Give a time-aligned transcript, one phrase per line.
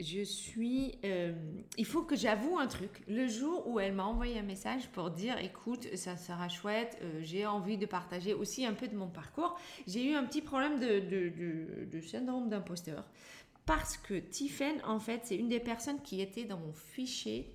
[0.00, 0.98] je suis.
[1.04, 1.32] Euh,
[1.78, 3.02] il faut que j'avoue un truc.
[3.06, 7.20] Le jour où elle m'a envoyé un message pour dire écoute, ça sera chouette, euh,
[7.22, 10.80] j'ai envie de partager aussi un peu de mon parcours, j'ai eu un petit problème
[10.80, 13.04] de, syndrome d'imposteur.
[13.66, 17.50] Parce que Tiffen, en fait, c'est une des personnes qui était dans mon fichier.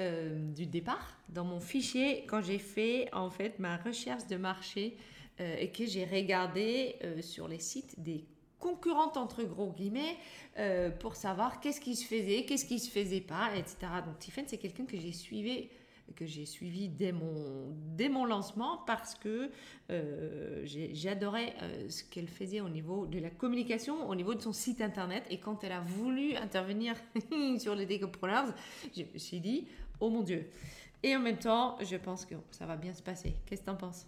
[0.00, 4.96] Euh, du départ dans mon fichier quand j'ai fait en fait ma recherche de marché
[5.38, 8.24] et que j'ai regardé sur les sites des
[8.64, 10.16] concurrente entre gros guillemets
[10.58, 13.76] euh, pour savoir qu'est-ce qui se faisait, qu'est-ce qui se faisait pas, etc.
[14.06, 15.68] Donc Tiffany, c'est quelqu'un que j'ai suivi
[16.16, 19.50] que j'ai suivi dès mon, dès mon lancement parce que
[19.90, 20.62] euh,
[20.92, 24.82] j'adorais euh, ce qu'elle faisait au niveau de la communication, au niveau de son site
[24.82, 25.24] internet.
[25.30, 26.94] Et quand elle a voulu intervenir
[27.58, 28.52] sur les décopreneurs,
[28.94, 29.66] je me suis dit,
[29.98, 30.50] oh mon Dieu.
[31.02, 33.34] Et en même temps, je pense que ça va bien se passer.
[33.46, 34.06] Qu'est-ce que tu en penses?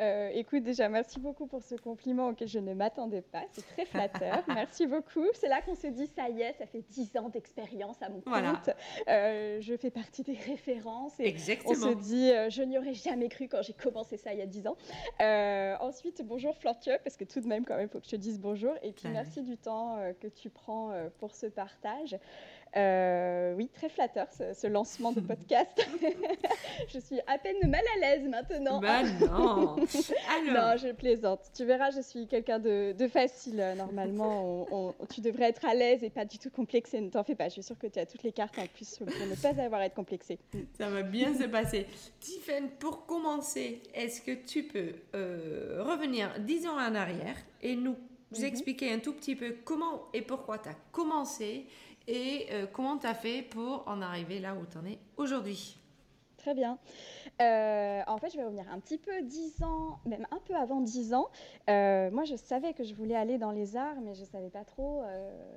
[0.00, 3.42] Euh, écoute, déjà, merci beaucoup pour ce compliment auquel je ne m'attendais pas.
[3.52, 4.42] C'est très flatteur.
[4.48, 5.26] merci beaucoup.
[5.34, 8.20] C'est là qu'on se dit, ça y est, ça fait 10 ans d'expérience à mon
[8.20, 8.70] compte.
[9.08, 11.18] Euh, je fais partie des références.
[11.20, 11.72] Et Exactement.
[11.72, 14.42] On se dit, euh, je n'y aurais jamais cru quand j'ai commencé ça il y
[14.42, 14.76] a 10 ans.
[15.80, 18.16] ensuite, bonjour Flortieux, parce que tout de même, quand même, il faut que je te
[18.16, 18.74] dise bonjour.
[18.82, 22.16] Et puis, merci du temps que tu prends pour ce partage.
[22.74, 25.70] Oui, très flatteur ce, lancement de podcast.
[26.88, 28.80] je suis à peine mal à l'aise maintenant.
[28.80, 29.76] Bah non
[30.46, 31.40] Non, je plaisante.
[31.54, 33.74] Tu verras, je suis quelqu'un de, facile.
[33.76, 37.00] Normalement, tu devrais être à l'aise et pas du tout complexé.
[37.00, 37.48] Ne t'en fais pas.
[37.48, 39.80] Je suis sûre que tu as toutes les cartes en plus pour ne pas avoir
[39.80, 40.38] à être complexé.
[40.78, 41.86] Ça va bien se passer.
[42.20, 47.96] Tiffen, pour commencer, est-ce que tu peux euh, revenir dix ans en arrière et nous
[48.36, 48.44] mhm.
[48.44, 51.66] expliquer un tout petit peu comment et pourquoi tu as commencé
[52.08, 55.78] et euh, comment tu as fait pour en arriver là où tu en es aujourd'hui?
[56.36, 56.78] Très bien.
[57.40, 60.80] Euh, en fait, je vais revenir un petit peu dix ans, même un peu avant
[60.80, 61.28] dix ans.
[61.70, 64.50] Euh, moi, je savais que je voulais aller dans les arts, mais je ne savais
[64.50, 65.04] pas trop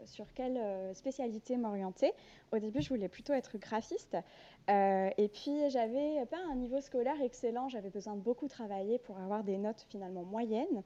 [0.06, 0.62] sur quelle
[0.94, 2.14] spécialité m'orienter.
[2.52, 4.16] Au début, je voulais plutôt être graphiste.
[4.70, 7.68] et puis, j'avais pas un niveau scolaire excellent.
[7.68, 10.84] J'avais besoin de beaucoup travailler pour avoir des notes finalement moyennes.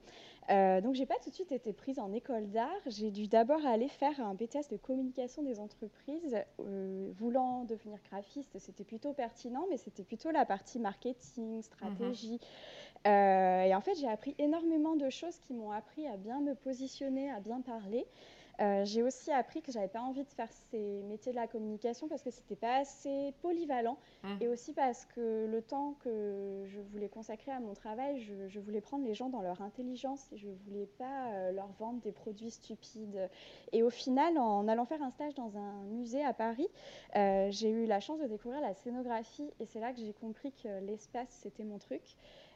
[0.50, 2.68] Donc, j'ai pas tout de suite été prise en école d'art.
[2.86, 6.36] J'ai dû d'abord aller faire un BTS de communication des entreprises.
[6.58, 12.40] voulant devenir graphiste, c'était plutôt pertinent, mais c'était plutôt la partie marketing, stratégie.
[13.06, 16.54] Euh, et en fait, j'ai appris énormément de choses qui m'ont appris à bien me
[16.54, 18.06] positionner, à bien parler.
[18.60, 22.08] Euh, j'ai aussi appris que j'avais pas envie de faire ces métiers de la communication
[22.08, 24.38] parce que c'était pas assez polyvalent mhm.
[24.40, 28.80] et aussi parce que le temps que je voulais consacrer à mon travail, je, voulais
[28.80, 32.50] prendre les gens dans leur intelligence et je voulais pas euh, leur vendre des produits
[32.50, 33.28] stupides.
[33.72, 36.68] Et au final, en allant faire un stage dans un musée à Paris,
[37.14, 40.80] j'ai eu la chance de découvrir la scénographie et c'est là que j'ai compris que
[40.84, 42.02] l'espace, c'était mon truc.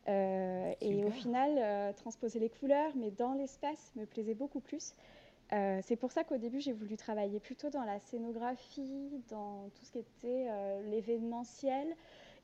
[0.09, 4.95] Euh, et au final, euh, transposer les couleurs, mais dans l'espace, me plaisait beaucoup plus.
[5.55, 9.85] Euh, c'est pour ça qu'au début, j'ai voulu travailler plutôt dans la scénographie, dans tout
[9.85, 10.49] ce qui était
[10.91, 11.87] l'événementiel.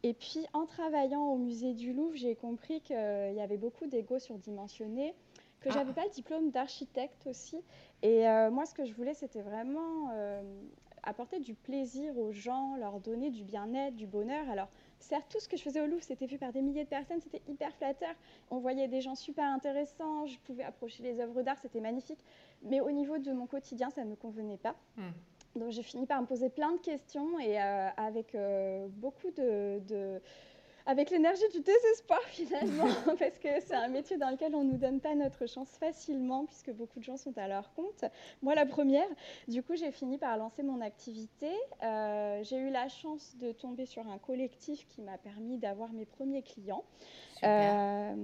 [0.03, 4.19] Et puis, en travaillant au musée du Louvre, j'ai compris qu'il y avait beaucoup d'ego
[4.19, 5.15] surdimensionnés,
[5.61, 5.95] que j'avais ah.
[5.95, 7.61] pas le diplôme d'architecte aussi.
[8.03, 10.11] Et moi, ce que je voulais, c'était vraiment
[11.03, 14.49] apporter du plaisir aux gens, leur donner du bien-être, du bonheur.
[14.49, 14.69] Alors,
[15.03, 17.21] certes, tout ce que je faisais au Louvre, c'était vu par des milliers de personnes,
[17.21, 18.15] c'était hyper flatteur.
[18.51, 22.25] On voyait des gens super intéressants, je pouvais approcher les œuvres d'art, c'était magnifique.
[22.63, 24.77] Mais au niveau de mon quotidien, ça ne me convenait pas.
[24.97, 25.11] Hmm.
[25.57, 30.21] Donc, j'ai fini par me poser plein de questions et euh, avec euh, beaucoup de
[30.87, 32.89] avec l'énergie du désespoir finalement,
[33.19, 36.47] parce que c'est un métier dans lequel on ne nous donne pas notre chance facilement,
[36.47, 38.05] puisque beaucoup de gens sont à leur compte.
[38.43, 39.09] Moi, la première,
[39.49, 41.51] du coup, j'ai fini par lancer mon activité.
[41.83, 46.05] Euh, j'ai eu la chance de tomber sur un collectif qui m'a permis d'avoir mes
[46.05, 46.85] premiers clients.
[47.43, 48.15] Euh,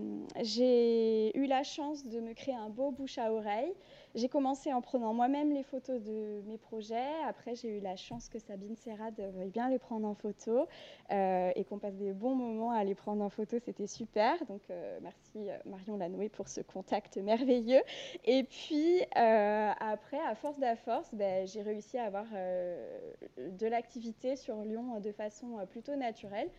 [0.42, 3.74] j'ai eu la chance de me créer un beau bouche à oreille.
[4.16, 7.12] J'ai commencé en prenant moi-même les photos de mes projets.
[7.28, 10.66] Après, j'ai eu la chance que Sabine Serrade veuille bien les prendre en photo
[11.12, 14.34] euh, et qu'on passe des bons moments moment à les prendre en photo, c'était super.
[14.46, 14.62] Donc
[15.02, 17.82] merci Marion Lanoué pour ce contact merveilleux.
[18.24, 24.56] Et puis après, à force d'à force, ben, j'ai réussi à avoir de l'activité sur
[24.62, 26.50] Lyon de façon plutôt naturelle.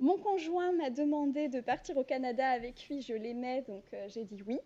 [0.00, 4.24] Mon conjoint m'a demandé de partir au Canada avec lui, je l'aimais, donc euh, j'ai
[4.24, 4.58] dit oui.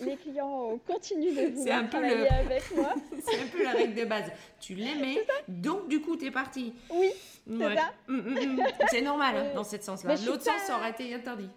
[0.00, 2.94] Les clients continuent de vouloir travailler avec moi.
[3.24, 4.30] c'est un peu la règle de base.
[4.60, 6.72] Tu l'aimais, donc du coup, tu es parti.
[6.90, 7.10] Oui,
[7.46, 7.92] c'est ça.
[8.08, 10.14] Mm, mm, mm, c'est normal hein, dans ce sens-là.
[10.26, 11.50] L'autre sens, ça aurait été interdit.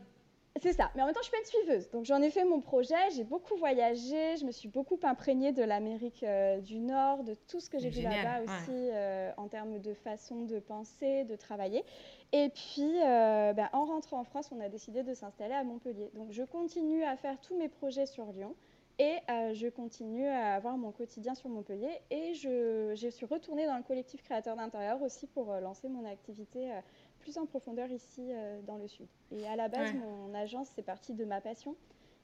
[0.62, 0.92] C'est ça.
[0.96, 1.90] Mais en même temps, je suis pas une suiveuse.
[1.90, 2.96] Donc, j'en ai fait mon projet.
[3.16, 4.38] J'ai beaucoup voyagé.
[4.38, 7.90] Je me suis beaucoup imprégnée de l'Amérique euh, du Nord, de tout ce que j'ai
[7.90, 11.84] vu là-bas aussi euh, en termes de façon de penser, de travailler.
[12.34, 16.12] Et puis, euh, ben, en rentrant en France, on a décidé de s'installer à Montpellier.
[16.14, 18.56] Donc, je continue à faire tous mes projets sur Lyon.
[19.00, 19.16] Et
[19.54, 21.90] je continue à avoir mon quotidien sur Montpellier.
[22.12, 26.70] Et je, je suis retournée dans le collectif créateur d'intérieur aussi pour lancer mon activité
[27.24, 29.08] plus en profondeur ici euh, dans le sud.
[29.31, 31.75] Et à la base, mon agence, c'est parti de ma passion,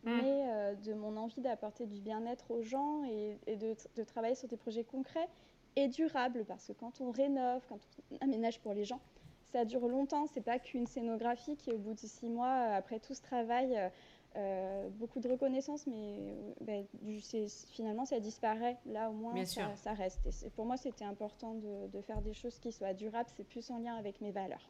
[0.04, 0.22] mm.
[0.22, 4.48] mais euh, de mon envie d'apporter du bien-être aux gens et, de, de, travailler sur
[4.48, 5.28] des projets concrets
[5.76, 6.46] et durables.
[6.46, 7.80] Parce que quand on rénove, quand
[8.12, 9.00] on aménage pour les gens,
[9.52, 10.28] ça dure longtemps.
[10.28, 13.90] C'est pas qu'une scénographie qui, au bout de six mois, après tout ce travail,
[14.36, 16.86] euh, beaucoup de reconnaissance, mais ben,
[17.72, 18.78] finalement ça disparaît.
[18.86, 20.20] Là au moins ça, ça, reste.
[20.46, 23.72] Et pour moi c'était important de, de, faire des choses qui soient durables, c'est plus
[23.72, 24.70] en lien avec mes valeurs.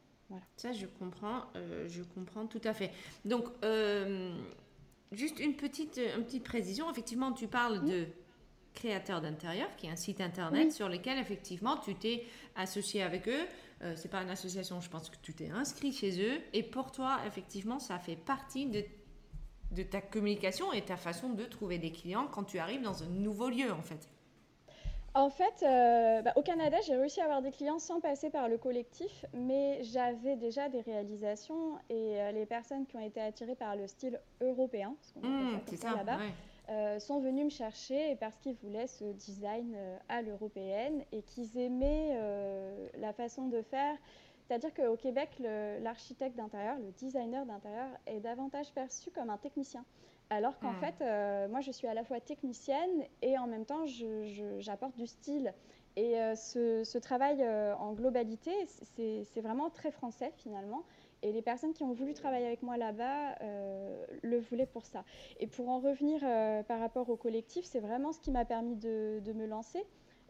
[0.56, 2.92] Ça, je comprends, euh, je comprends tout à fait.
[3.24, 4.32] Donc, euh,
[5.12, 6.90] juste une petite, une petite précision.
[6.90, 8.06] Effectivement, tu parles de
[8.74, 12.24] créateur d'intérieur, qui est un site internet sur lequel, effectivement, tu t'es
[12.54, 13.46] associé avec eux.
[13.82, 16.40] Euh, c'est pas une association, je pense que tu t'es inscrit chez eux.
[16.52, 18.84] Et pour toi, effectivement, ça fait partie de,
[19.72, 23.08] de ta communication et ta façon de trouver des clients quand tu arrives dans un
[23.08, 24.08] nouveau lieu, en fait.
[25.14, 28.48] En fait, euh, bah, au Canada, j'ai réussi à avoir des clients sans passer par
[28.48, 33.56] le collectif, mais j'avais déjà des réalisations et euh, les personnes qui ont été attirées
[33.56, 36.18] par le style européen, ce qu'on appelle ça, mmh, là-bas,
[36.68, 39.76] euh, sont venues me chercher parce qu'ils voulaient ce design
[40.08, 42.16] à l'européenne et qu'ils aimaient
[42.96, 43.96] la façon de faire.
[44.46, 45.30] C'est-à-dire qu'au Québec,
[45.82, 49.84] l'architecte d'intérieur, le designer d'intérieur, est davantage perçu comme un technicien.
[50.32, 53.84] Alors qu'en fait, euh, moi, je suis à la fois technicienne et en même temps,
[54.58, 55.52] j'apporte du style.
[55.96, 58.52] Et euh, ce, travail euh, en globalité,
[58.94, 60.84] c'est vraiment très français finalement.
[61.22, 63.38] Et les personnes qui ont voulu travailler avec moi là-bas
[64.22, 65.04] le voulaient pour ça.
[65.40, 66.20] Et pour en revenir
[66.66, 69.84] par rapport au collectif, c'est vraiment ce qui m'a permis de, de, me lancer.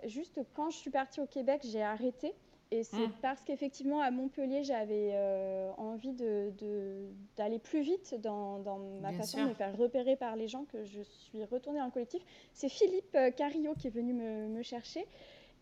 [0.05, 2.35] Juste quand je suis partie au Québec, j'ai arrêté
[2.73, 3.13] et c'est mmh.
[3.21, 8.61] parce qu'effectivement, à Montpellier, j'avais euh, envie d'aller de, plus vite dans,
[9.03, 11.91] ma façon de me faire repérer par les gens que je suis retournée dans le
[11.91, 12.23] collectif.
[12.53, 15.05] C'est Philippe euh, Carillo qui est venu me, chercher.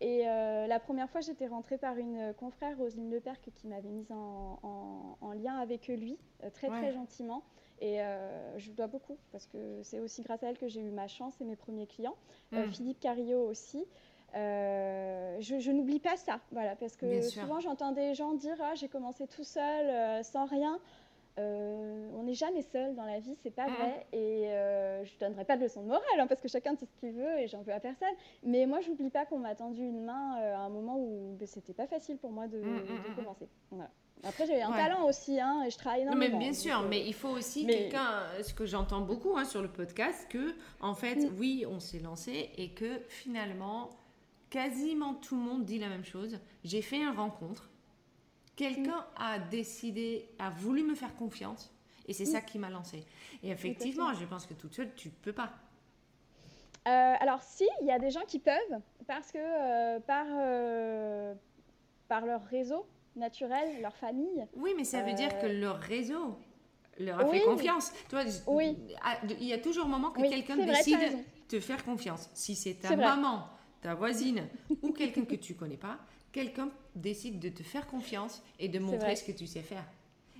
[0.01, 4.11] Et euh, la première fois, j'étais rentrée par une confrère, Roselyne Leperc, qui m'avait mise
[4.11, 6.17] en, en, lien avec lui,
[6.53, 7.43] très très gentiment.
[7.81, 7.97] Et
[8.57, 11.07] je lui dois beaucoup, parce que c'est aussi grâce à elle que j'ai eu ma
[11.07, 12.15] chance et mes premiers clients.
[12.51, 12.67] Mmh.
[12.71, 13.83] Philippe Carillo aussi.
[14.35, 18.87] Euh, je, n'oublie pas ça, voilà, parce que souvent j'entends des gens dire ah, j'ai
[18.87, 20.79] commencé tout seul, euh, sans rien.
[21.39, 23.73] Euh, on n'est jamais seul dans la vie, c'est pas mm.
[23.73, 24.07] vrai.
[24.11, 24.49] Et
[25.05, 27.13] je ne donnerai pas de leçon de morale, hein, parce que chacun dit ce qu'il
[27.13, 28.09] veut et j'en veux à personne.
[28.43, 31.47] Mais moi, je n'oublie pas qu'on m'a tendu une main à un moment où ben,
[31.47, 33.47] c'était pas facile pour moi de, mm, mm, commencer.
[34.23, 36.37] Après, j'ai un talent aussi, hein, et je travaille énormément.
[36.37, 39.69] mais bien sûr, mais il faut aussi quelqu'un, ce que j'entends beaucoup hein, sur le
[39.69, 43.89] podcast, que, en fait, oui, on s'est lancé et que finalement,
[44.49, 46.39] quasiment tout le monde dit la même chose.
[46.63, 47.69] J'ai fait une rencontre.
[48.55, 51.73] Quelqu'un a décidé, a voulu me faire confiance.
[52.07, 53.05] Et c'est ça qui m'a lancé.
[53.43, 55.53] Et effectivement, je pense que toute seule, tu peux pas.
[56.87, 61.35] Euh, alors si, il y a des gens qui peuvent, parce que euh, par, euh,
[62.07, 64.47] par leur réseau naturel, leur famille.
[64.55, 66.39] Oui, mais ça veut dire que leur réseau
[66.97, 67.91] leur a fait confiance.
[68.09, 68.77] Toi, oui.
[69.39, 72.29] Il y a toujours un moment que quelqu'un décide de te faire confiance.
[72.33, 73.47] Si c'est ta maman,
[73.81, 74.47] ta voisine
[74.81, 75.99] ou quelqu'un que tu connais pas,
[76.31, 79.85] quelqu'un décide de te faire confiance et de montrer ce que tu sais faire.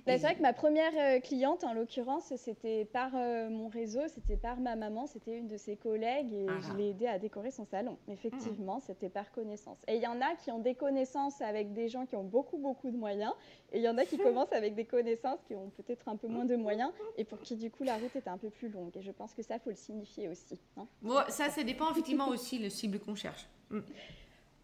[0.06, 4.00] Bah, c'est vrai que ma première euh, cliente, en l'occurrence, c'était par euh, mon réseau,
[4.08, 7.50] c'était par ma maman, c'était une de ses collègues et je l'ai aidée à décorer
[7.50, 7.98] son salon.
[8.08, 8.82] Effectivement, mmh.
[8.86, 9.78] c'était par connaissance.
[9.88, 12.58] Et il y en a qui ont des connaissances avec des gens qui ont beaucoup,
[12.58, 13.32] beaucoup de moyens
[13.72, 16.28] et il y en a qui commencent avec des connaissances qui ont peut-être un peu
[16.28, 18.96] moins de moyens et pour qui, du coup, la route est un peu plus longue.
[18.96, 20.60] Et je pense que ça, faut le signifier aussi.
[20.76, 20.86] Hein.
[21.28, 23.48] ça, ça dépend effectivement aussi le cible qu'on cherche.
[23.70, 23.80] Mmh.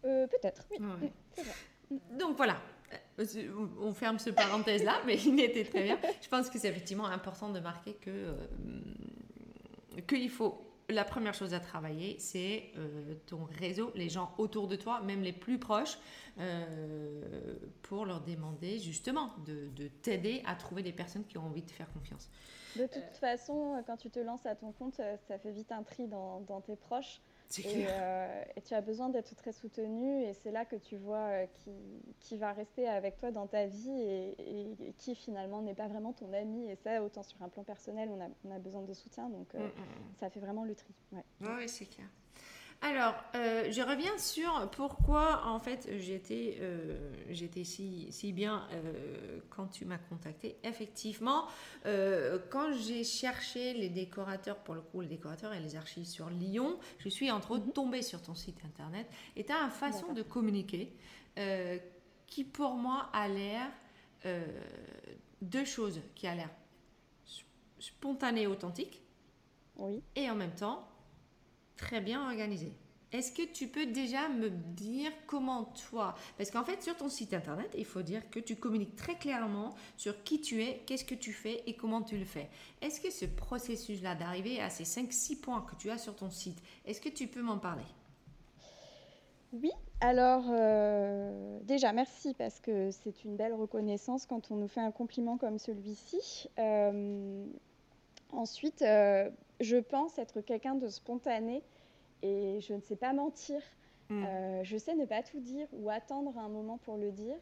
[0.05, 1.11] Euh, peut-être, oui.
[2.11, 2.57] Donc voilà,
[3.81, 5.99] on ferme ce parenthèse-là, mais il était très bien.
[6.21, 8.33] Je pense que c'est effectivement important de marquer que euh,
[10.07, 14.77] qu'il faut la première chose à travailler, c'est euh, ton réseau, les gens autour de
[14.77, 15.97] toi, même les plus proches,
[16.39, 21.67] euh, pour leur demander justement de, t'aider à trouver des personnes qui ont envie de
[21.67, 22.29] te faire confiance.
[22.77, 26.07] De toute façon, quand tu te lances à ton compte, ça fait vite un tri
[26.07, 27.21] dans tes proches.
[27.59, 31.45] Euh, et, tu as besoin d'être très soutenu et c'est là que tu vois euh,
[31.53, 31.71] qui,
[32.19, 36.31] qui, va rester avec toi dans ta vie et, qui finalement n'est pas vraiment ton
[36.33, 36.69] ami.
[36.69, 39.55] Et ça, autant sur un plan personnel, on a, on a besoin de soutien, donc
[39.55, 40.15] euh, mm, mm, mm.
[40.19, 40.93] ça fait vraiment le tri.
[41.13, 42.07] Oui, ouais, c'est clair.
[42.81, 46.95] Alors, euh, je reviens sur pourquoi en fait j'étais euh,
[47.63, 50.57] si bien euh, quand tu m'as contacté.
[50.63, 51.47] Effectivement,
[51.83, 56.77] quand j'ai cherché les décorateurs, pour le coup les décorateurs et les archives sur Lyon,
[56.99, 57.73] je suis entre autres mhm.
[57.73, 60.93] tombée sur ton site internet et tu as une façon de communiquer
[62.27, 63.71] qui pour moi a l'air
[65.41, 66.49] deux choses qui a l'air
[67.79, 69.01] spontané, authentique.
[69.77, 70.01] Oui.
[70.15, 70.87] Et en même temps,
[71.77, 72.73] très bien organisé.
[73.13, 77.33] Est-ce que tu peux déjà me dire comment toi, parce qu'en fait sur ton site
[77.33, 81.15] internet, il faut dire que tu communiques très clairement sur qui tu es, qu'est-ce que
[81.15, 82.49] tu fais et comment tu le fais.
[82.81, 86.61] Est-ce que ce processus-là d'arriver à ces 5-6 points que tu as sur ton site,
[86.85, 87.85] est-ce que tu peux m'en parler?
[89.53, 94.81] Oui, alors euh, déjà merci parce que c'est une belle reconnaissance quand on nous fait
[94.81, 96.49] un compliment comme celui-ci.
[96.59, 97.45] Euh,
[98.31, 101.63] ensuite, euh, je pense être quelqu'un de spontané
[102.21, 103.61] et je ne sais pas mentir.
[104.09, 104.23] Mm.
[104.23, 107.37] Euh, je sais ne pas tout dire ou attendre un moment pour le dire.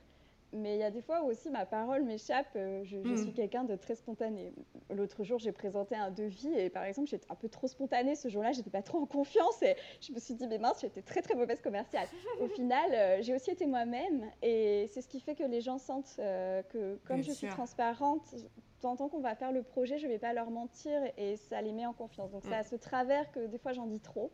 [0.55, 2.47] Mais il y a des fois où aussi ma parole m'échappe.
[2.55, 3.17] Euh, je, mm.
[3.17, 4.53] suis quelqu'un de très spontané.
[4.89, 8.29] L'autre jour, j'ai présenté un devis et par exemple, j'étais un peu trop spontanée ce
[8.29, 8.51] jour-là.
[8.51, 11.35] J'étais pas trop en confiance et je me suis dit, mais mince, j'étais très très
[11.35, 12.07] mauvaise commerciale.
[12.41, 15.77] Au final, euh, j'ai aussi été moi-même et c'est ce qui fait que les gens
[15.77, 18.35] sentent que comme je suis transparente,
[18.95, 21.88] tant qu'on va faire le projet, je vais pas leur mentir et ça les met
[21.88, 22.31] en confiance.
[22.31, 24.31] Donc, c'est à ce travers que des fois j'en dis trop.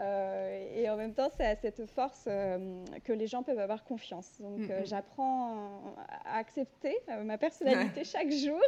[0.00, 3.84] Euh, et en même temps, c'est à cette force euh, que les gens peuvent avoir
[3.84, 4.40] confiance.
[4.40, 4.86] Donc, mm, euh, mm.
[4.86, 5.94] j'apprends
[6.24, 8.60] à accepter ma personnalité chaque jour.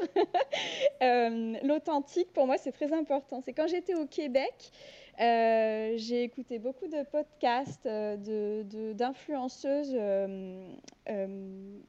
[1.62, 3.40] L'authentique, pour moi, c'est très important.
[3.40, 4.73] C'est quand j'étais au Québec,
[5.19, 9.97] j'ai écouté beaucoup de podcasts d'influenceuses,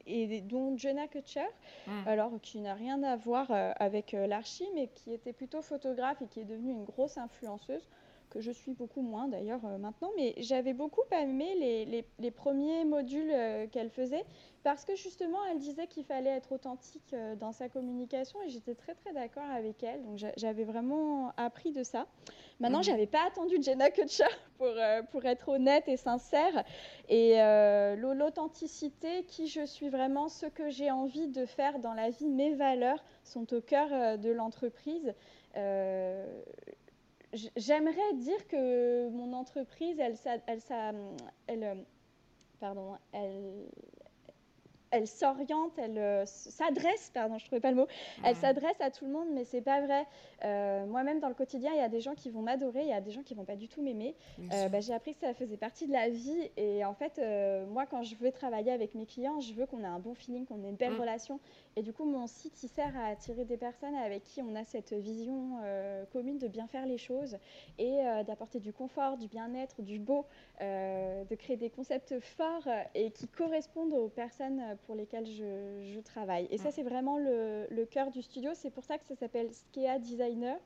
[0.06, 1.48] et dont Jenna Kutcher,
[1.86, 2.06] mm.
[2.06, 6.40] alors qui n'a rien à voir avec l'archi, mais qui était plutôt photographe et qui
[6.40, 7.86] est devenue une grosse influenceuse
[8.36, 12.84] que je suis beaucoup moins d'ailleurs euh, maintenant, mais j'avais beaucoup aimé les, les, premiers
[12.84, 14.24] modules euh, qu'elle faisait
[14.62, 18.74] parce que justement elle disait qu'il fallait être authentique euh, dans sa communication et j'étais
[18.74, 22.06] très très d'accord avec elle, donc j'avais vraiment appris de ça.
[22.60, 22.84] Maintenant, mhm.
[22.84, 24.24] j'avais pas attendu Jenna Kutcher
[24.58, 24.74] pour,
[25.10, 26.64] pour être honnête et sincère
[27.08, 27.36] et
[27.96, 32.54] l'authenticité, qui je suis vraiment, ce que j'ai envie de faire dans la vie, mes
[32.54, 35.14] valeurs sont au cœur de l'entreprise.
[37.32, 40.16] J'aimerais dire que mon entreprise, elle,
[40.46, 40.62] elle,
[41.46, 41.74] elle, euh,
[42.60, 43.68] pardon, elle,
[44.90, 47.86] elle s'oriente, elle euh, s'adresse, pardon, je ne trouvais pas le mot,
[48.24, 50.06] elle s'adresse à tout le monde, mais c'est pas vrai.
[50.44, 52.92] Euh, moi-même, dans le quotidien, il y a des gens qui vont m'adorer, il y
[52.92, 54.14] a des gens qui vont pas du tout m'aimer.
[54.52, 56.50] Euh, bah, j'ai appris que ça faisait partie de la vie.
[56.56, 57.20] Et en fait,
[57.68, 60.46] moi, quand je veux travailler avec mes clients, je veux qu'on ait un bon feeling,
[60.46, 61.00] qu'on ait une belle mm.
[61.00, 61.40] relation.
[61.76, 64.64] Et du coup, mon site, il sert à attirer des personnes avec qui on a
[64.64, 65.58] cette vision
[66.12, 67.38] commune de bien faire les choses
[67.78, 70.26] et d'apporter du confort, du bien-être, du beau,
[70.60, 76.46] de créer des concepts forts et qui correspondent aux personnes pour lesquelles je, travaille.
[76.50, 78.52] Et ça, c'est vraiment le, le cœur du studio.
[78.54, 80.58] C'est pour ça que ça s'appelle Skea Designer.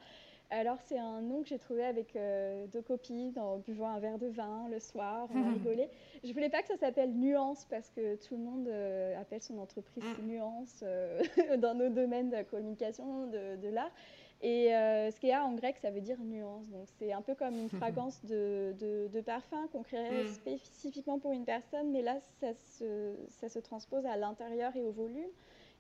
[0.53, 4.19] Alors, c'est un nom que j'ai trouvé avec euh, deux copines en buvant un verre
[4.19, 5.89] de vin le soir, on a rigolé.
[6.25, 9.59] Je voulais pas que ça s'appelle Nuance parce que tout le monde euh, appelle son
[9.59, 10.27] entreprise mm.
[10.27, 11.23] Nuance euh,
[11.59, 13.93] dans nos domaines de communication, de, de l'art.
[14.43, 15.11] Et euh,
[15.43, 16.67] en grec, ça veut dire nuance.
[16.69, 20.29] Donc c'est un peu comme une fragrance de, de, parfum qu'on créerait mm.
[20.29, 24.91] spécifiquement pour une personne, mais là, ça se, ça se transpose à l'intérieur et au
[24.91, 25.31] volume.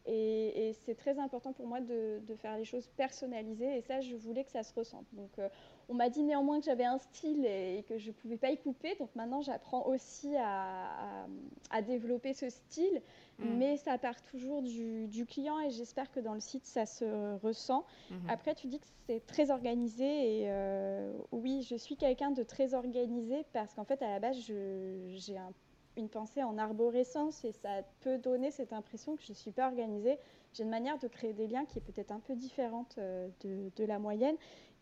[0.06, 3.76] Et, c'est très important pour moi de, de, faire les choses personnalisées.
[3.76, 5.04] Et ça, je voulais que ça se ressente.
[5.12, 5.48] Donc, euh,
[5.88, 8.56] on m'a dit néanmoins que j'avais un style et, que je ne pouvais pas y
[8.56, 8.94] couper.
[8.96, 11.26] Donc, maintenant, j'apprends aussi à,
[11.70, 13.02] à, développer ce style.
[13.40, 13.56] Mm.
[13.58, 17.36] Mais ça part toujours du, du client et j'espère que dans le site, ça se
[17.38, 17.84] ressent.
[18.10, 18.14] Mm-hmm.
[18.28, 20.04] Après, tu dis que c'est très organisé.
[20.04, 24.36] Et euh, oui, je suis quelqu'un de très organisé parce qu'en fait, à la base,
[24.38, 25.52] j'ai un
[25.96, 29.68] une pensée en arborescence et ça peut donner cette impression que je ne suis pas
[29.68, 30.18] organisée.
[30.52, 33.84] J'ai une manière de créer des liens qui est peut-être un peu différente euh, de,
[33.84, 34.36] la moyenne.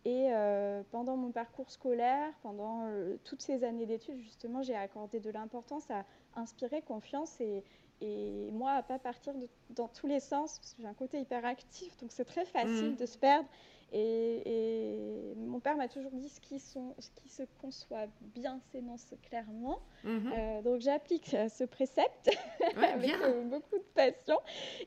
[0.04, 5.20] Et euh, pendant mon parcours scolaire, pendant euh, toutes ces années d'études, justement, j'ai accordé
[5.20, 6.04] de l'importance à
[6.36, 7.64] inspirer confiance et,
[8.00, 9.34] et moi à pas partir
[9.70, 12.92] dans tous les sens parce que j'ai un côté hyper actif, donc c'est très facile
[12.92, 12.96] mmh.
[12.96, 13.48] de se perdre.
[13.92, 19.14] Et, mon père m'a toujours dit ce qui, sont, ce qui se conçoit bien s'énonce
[19.22, 19.80] clairement.
[20.04, 20.32] Mhm.
[20.36, 22.30] Euh, donc j'applique euh, ce précepte
[22.76, 24.38] Ouais, avec euh, beaucoup de passion.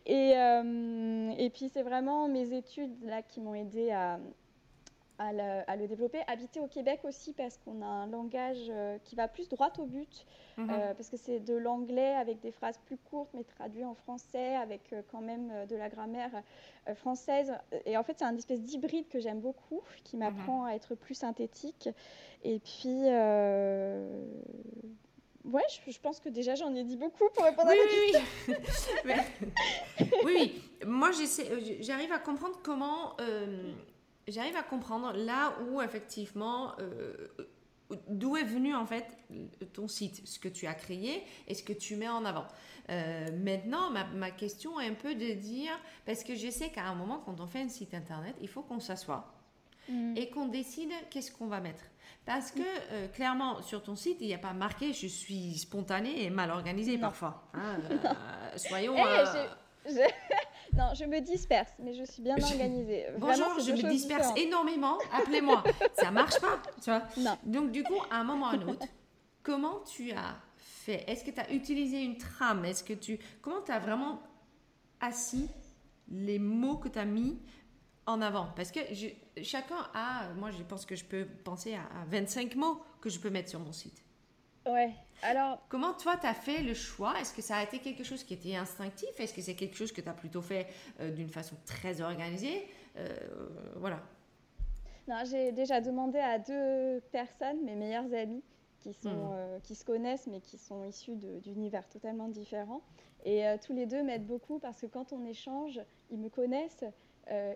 [0.06, 4.20] Et, euh, et puis c'est vraiment mes études là qui m'ont aidé à,
[5.22, 6.20] à, le, à le développer.
[6.28, 9.86] Habiter au Québec aussi parce qu'on a un langage euh, qui va plus droit au
[9.86, 10.26] but.
[10.58, 10.70] Mhm.
[10.70, 14.56] Euh, parce que c'est de l'anglais avec des phrases plus courtes mais traduit en français
[14.56, 16.32] avec euh, quand même de la grammaire
[16.96, 17.54] française.
[17.86, 21.14] Et en fait, c'est un espèce d'hybride que j'aime beaucoup, qui m'apprend à être plus
[21.16, 21.90] synthétique.
[22.44, 23.04] Et puis,
[25.46, 28.20] ouais, je, je pense que déjà j'en ai dit beaucoup pour répondre Oui, à la
[28.20, 28.56] question.
[29.06, 29.14] oui,
[30.00, 30.08] oui.
[30.26, 30.62] Oui, oui.
[30.86, 31.12] Moi,
[31.82, 33.16] j'arrive à comprendre comment.
[33.22, 33.72] euh,
[34.28, 37.28] j'arrive à comprendre là où, effectivement, euh,
[38.08, 39.06] d'où est venu, en fait,
[39.74, 42.46] ton site, ce que tu as créé et ce que tu mets en avant.
[42.90, 45.72] Euh, maintenant, ma, ma question est un peu de dire.
[46.06, 48.62] Parce que je sais qu'à un moment, quand on fait un site internet, il faut
[48.62, 49.34] qu'on s'assoie
[49.90, 50.16] Mm.
[50.16, 51.84] et qu'on décide qu'est-ce qu'on va mettre.
[52.24, 52.62] Parce que
[52.92, 56.52] euh, clairement, sur ton site, il n'y a pas marqué je suis spontanée et mal
[56.52, 57.02] organisée Non.
[57.02, 57.50] parfois.
[57.56, 58.94] hein, euh, soyons.
[58.96, 59.26] Eh, euh,
[59.88, 60.12] j'ai- je-
[60.78, 63.06] Non, je me disperse, mais je suis bien organisée.
[63.18, 64.38] Vraiment, Bonjour, je me disperse différentes.
[64.38, 65.64] énormément, appelez-moi.
[66.00, 67.04] Ça marche pas, tu vois.
[67.18, 67.38] Non.
[67.44, 68.86] Donc, du coup, à un moment ou à un autre,
[69.44, 71.04] comment tu as fait?
[71.10, 72.64] Est-ce que tu as utilisé une trame?
[72.66, 73.20] Est-ce que tu.
[73.42, 74.22] Comment tu as vraiment
[75.00, 75.50] assis
[76.10, 77.38] les mots que tu as mis
[78.06, 78.48] en avant?
[78.56, 80.30] Parce que je- chacun a.
[80.38, 83.50] Moi, je pense que je peux penser à, à 25 mots que je peux mettre
[83.50, 84.02] sur mon site.
[84.66, 84.92] Ouais.
[85.24, 87.20] Alors, Comment toi, tu as fait le choix?
[87.20, 89.10] Est-ce que ça a été quelque chose qui était instinctif?
[89.20, 90.68] Est-ce que c'est quelque chose que tu as plutôt fait
[91.00, 92.68] euh, d'une façon très organisée?
[92.98, 93.16] Euh,
[93.76, 94.02] Voilà.
[95.08, 98.44] Non, j'ai déjà demandé à deux personnes, mes meilleures amies,
[98.80, 99.30] qui, sont, Mhm.
[99.34, 102.82] euh, qui se connaissent mais qui sont issues d'univers totalement différents.
[103.26, 106.84] Et tous les deux m'aident beaucoup parce que quand on échange, ils me connaissent,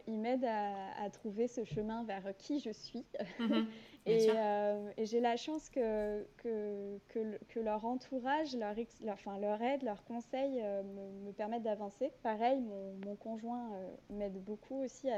[0.07, 3.03] ils m'aident à, à trouver ce chemin vers qui je suis.
[3.39, 3.65] Mhm.
[4.07, 8.99] Et, euh, et j'ai la chance que, que, que, le- que leur entourage, leur, ex-
[9.01, 12.11] leur, enfin, leur aide, leurs conseils euh, me, me permettent d'avancer.
[12.21, 15.15] Pareil, mon, mon conjoint euh, m'aide beaucoup aussi à,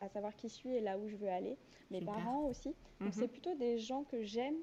[0.00, 1.58] à- à savoir qui je suis et là où je veux aller.
[1.90, 2.14] Mes Super.
[2.14, 2.74] parents aussi.
[3.04, 3.12] Donc Mhm.
[3.14, 4.56] c'est plutôt des gens que j'aime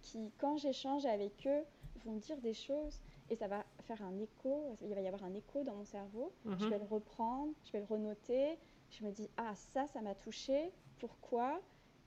[0.00, 1.64] qui, quand j'échange avec eux,
[2.04, 3.00] vont me dire des choses
[3.30, 6.34] et ça va faire un écho, il va y avoir un écho dans mon cerveau.
[6.58, 6.68] Je Mhm.
[6.68, 8.58] vais le reprendre, je vais le renoter.
[8.90, 10.72] Je me dis, ah ça, ça m'a touché.
[10.98, 11.60] Pourquoi?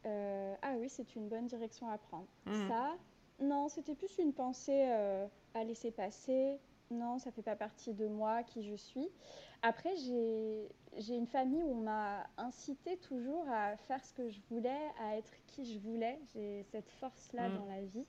[0.06, 2.28] Euh, Ah oui, c'est une bonne direction à prendre.
[2.46, 2.68] Mhm.
[2.68, 2.96] Ça,
[3.40, 6.60] non, c'était plus une pensée euh, à laisser passer.
[6.92, 9.08] Non, ça fait pas partie de moi, qui je suis.
[9.62, 14.40] Après, j'ai j'ai une famille où on m'a incité toujours à faire ce que je
[14.50, 16.20] voulais, à être qui je voulais.
[16.34, 17.58] J'ai cette force-là Mhm.
[17.58, 18.06] dans la vie.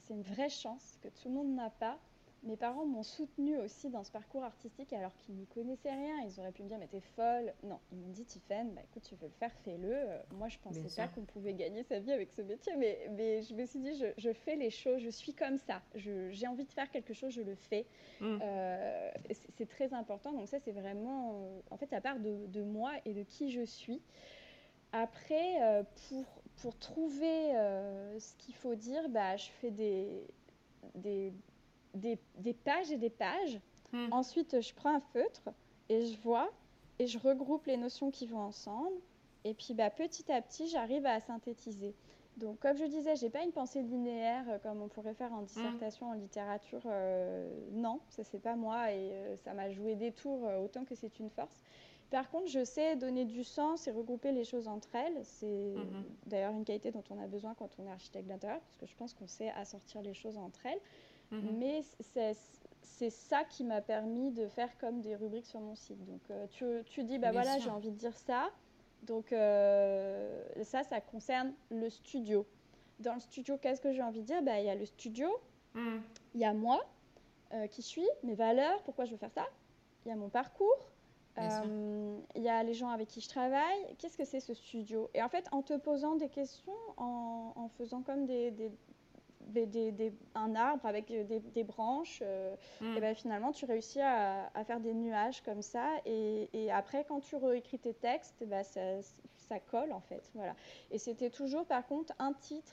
[0.00, 1.98] C'est une vraie chance que tout le monde n'a pas.
[2.44, 6.22] Mes parents m'ont soutenue aussi dans ce parcours artistique alors qu'ils n'y connaissaient rien.
[6.24, 7.52] Ils auraient pu me dire, mais t'es folle.
[7.64, 9.90] Non, ils m'ont dit, Tiffaine, bah, écoute, tu veux le faire, fais-le.
[9.92, 13.42] Euh, moi, je pensais pas qu'on pouvait gagner sa vie avec ce métier, mais, mais
[13.42, 15.82] je me suis dit, je, je fais les choses, je suis comme ça.
[15.96, 17.86] J'ai envie de faire quelque chose, je le fais.
[18.20, 18.38] Mhm.
[18.40, 20.32] Euh, c'est- très important.
[20.32, 23.50] Donc ça, c'est vraiment, euh, en fait, à part de, de moi et de qui
[23.50, 24.00] je suis.
[24.92, 26.24] Après, pour,
[26.62, 27.50] pour trouver
[28.18, 30.24] ce qu'il faut dire, bah, je fais des,
[30.94, 31.32] des,
[31.94, 33.60] des, des pages et des pages.
[33.92, 34.12] Mhm.
[34.12, 35.48] Ensuite, je prends un feutre
[35.88, 36.50] et je vois
[36.98, 38.96] et je regroupe les notions qui vont ensemble.
[39.44, 41.94] Et puis, bah, petit à petit, j'arrive à synthétiser.
[42.36, 45.42] Donc, comme je disais, j'ai pas une pensée linéaire euh, comme on pourrait faire en
[45.42, 46.82] dissertation, en littérature.
[46.86, 50.84] euh, non, ça c'est pas moi et euh, ça m'a joué des tours euh, autant
[50.84, 51.60] que c'est une force.
[52.10, 55.18] Par contre, je sais donner du sens et regrouper les choses entre elles.
[55.24, 56.04] C'est Mhm.
[56.26, 58.94] d'ailleurs une qualité dont on a besoin quand on est architecte d'intérieur, parce que je
[58.96, 60.80] pense qu'on sait assortir les choses entre elles.
[61.30, 61.58] Mhm.
[61.58, 62.36] Mais c'est
[62.82, 66.02] c'est ça qui m'a permis de faire comme des rubriques sur mon site.
[66.06, 68.50] Donc euh, tu, tu dis, bah Bien voilà, j'ai envie de dire ça.
[69.02, 72.46] Donc euh, ça, ça concerne le studio.
[72.98, 74.42] Dans le studio, qu'est-ce que j'ai envie de dire?
[74.42, 75.28] Bah, Il y a le studio,
[75.74, 76.02] Mhm.
[76.34, 76.84] il y a moi,
[77.52, 79.46] euh, qui suis, mes valeurs, pourquoi je veux faire ça.
[80.04, 80.88] Il y a mon parcours.
[82.34, 83.94] Il y a les gens avec qui je travaille.
[83.98, 85.08] Qu'est-ce que c'est ce studio?
[85.14, 88.72] Et en fait, en te posant des questions, en, en faisant comme des, des-
[89.48, 92.96] des- des- des- un arbre avec euh, des, branches, euh, Mhm.
[92.96, 95.88] et ben finalement, tu réussis à, à faire des nuages comme ça.
[96.06, 98.80] Et, et après, quand tu réécris tes textes, eh ben, ça,
[99.36, 100.30] ça colle en fait.
[100.34, 100.54] Voilà.
[100.90, 102.72] Et c'était toujours, par contre, un titre,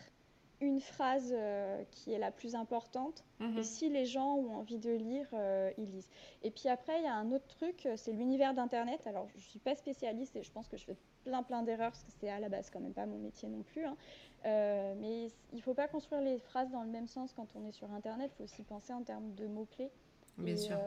[0.62, 3.24] une phrase euh, qui est la plus importante.
[3.40, 3.58] Mhm.
[3.58, 6.10] Et si les gens ont envie de lire, euh, ils lisent.
[6.44, 9.06] Et puis après, il y a un autre truc, euh, c'est l'univers d'Internet.
[9.08, 11.92] Alors, je ne suis pas spécialiste et je pense que je fais plein plein d'erreurs
[11.92, 13.86] parce que c'est à la base quand même pas mon métier non plus.
[13.86, 13.98] hein.
[14.46, 17.66] Euh, mais il ne faut pas construire les phrases dans le même sens quand on
[17.66, 18.32] est sur Internet.
[18.34, 19.92] Il faut aussi penser en termes de mots-clés.
[20.38, 20.78] Bien et, sûr.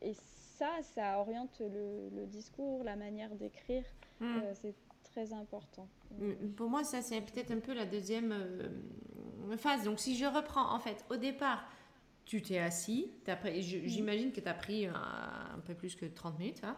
[0.00, 3.84] et ça, ça oriente le, le discours, la manière d'écrire.
[4.20, 4.42] Mhm.
[4.54, 4.74] C'est
[5.16, 5.88] très important.
[6.56, 9.84] Pour moi, ça, c'est peut-être un peu la deuxième euh, phase.
[9.84, 11.64] Donc, si je reprends, en fait, au départ,
[12.26, 13.54] tu t'es assis, mhm.
[13.86, 16.76] j'imagine que tu as pris un, peu plus que 30 minutes, hein,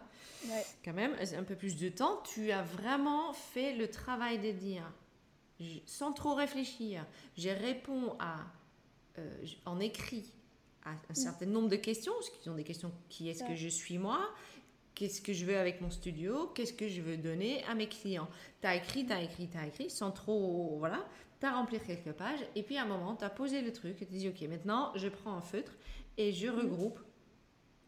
[0.85, 2.21] quand même, un peu plus de temps.
[2.33, 4.89] Tu as vraiment fait le travail de dire,
[5.85, 7.05] sans trop réfléchir,
[7.37, 8.37] je réponds à,
[9.17, 10.31] euh, en écrit
[10.85, 11.15] à un mm.
[11.15, 14.29] certain nombre de questions, parce qu'ils ont des questions qui est-ce que je suis moi?
[14.99, 16.51] Qu'est-ce que je veux avec mon studio?
[16.53, 18.27] Qu'est-ce que je veux donner à mes clients?
[18.59, 20.75] Tu as écrit, tu as écrit, tu as écrit, sans trop.
[20.77, 21.05] Voilà
[21.39, 24.01] tu as rempli quelques pages, et puis à un moment, tu as posé le truc,
[24.01, 25.71] et tu dis, OK, maintenant, je prends un feutre
[26.17, 26.59] et je mhm.
[26.59, 26.99] regroupe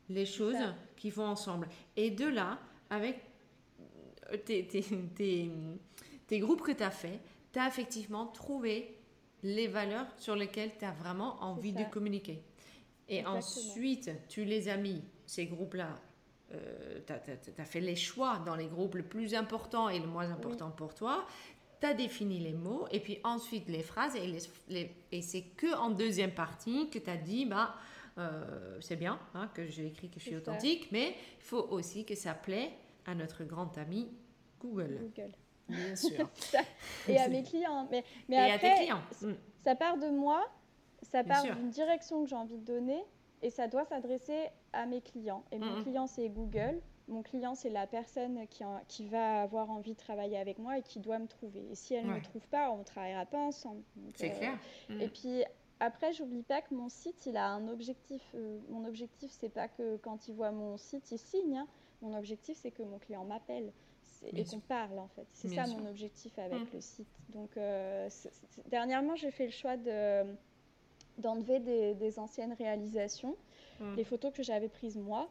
[0.09, 0.55] les choses
[0.95, 1.67] qui vont ensemble.
[1.95, 3.19] Et de là, avec
[4.31, 7.19] euh, tes, tes, groupes que tu as fait,
[7.51, 8.97] tu as effectivement trouvé
[9.43, 12.41] les valeurs sur lesquelles tu as vraiment envie de communiquer.
[13.09, 15.99] Et ensuite, tu les as mis, ces groupes-là,
[16.53, 20.29] euh, tu as, fait les choix dans les groupes le plus important et le moins
[20.31, 21.25] important pour toi
[21.79, 24.35] tu as défini les mots et puis ensuite les phrases et,
[24.69, 27.75] les, et c'est que en deuxième partie que tu as dit bah
[28.17, 32.05] euh, c'est bien hein, que j'ai écrit que je suis authentique mais il faut aussi
[32.05, 32.71] que ça plaît
[33.05, 34.09] à notre grand ami
[34.61, 34.99] Google.
[35.01, 35.31] Google.
[35.67, 36.29] Bien sûr.
[37.07, 37.87] et à mes clients.
[37.89, 39.01] Mais, mais et après, à tes clients.
[39.63, 40.47] Ça part de moi,
[41.11, 43.03] ça part d'une direction que j'ai envie de donner
[43.41, 45.43] et ça doit s'adresser à mes clients.
[45.51, 46.81] Et mon client, c'est Google.
[47.07, 50.81] Mon client, c'est la personne qui, qui, va avoir envie de travailler avec moi et
[50.81, 51.67] qui doit me trouver.
[51.71, 53.81] Et si elle ne me trouve pas, on ne travaillera pas ensemble.
[54.15, 54.57] C'est euh, clair.
[54.99, 55.43] Et puis
[55.79, 58.21] après, j'oublie pas que mon site, il a un objectif.
[58.35, 61.57] Euh, mon objectif, c'est pas que quand il voit mon site, il signe.
[61.57, 61.67] Hein.
[62.01, 63.73] Mon objectif, c'est que mon client m'appelle
[64.23, 65.27] et qu'on parle en fait.
[65.33, 66.73] C'est ça mon objectif avec mm.
[66.73, 67.07] le site.
[67.29, 68.09] Donc euh,
[68.67, 70.23] dernièrement, j'ai fait le choix de
[71.17, 73.35] d'enlever des, des, anciennes réalisations,
[73.79, 73.95] mm.
[73.95, 75.29] les photos que j'avais prises moi,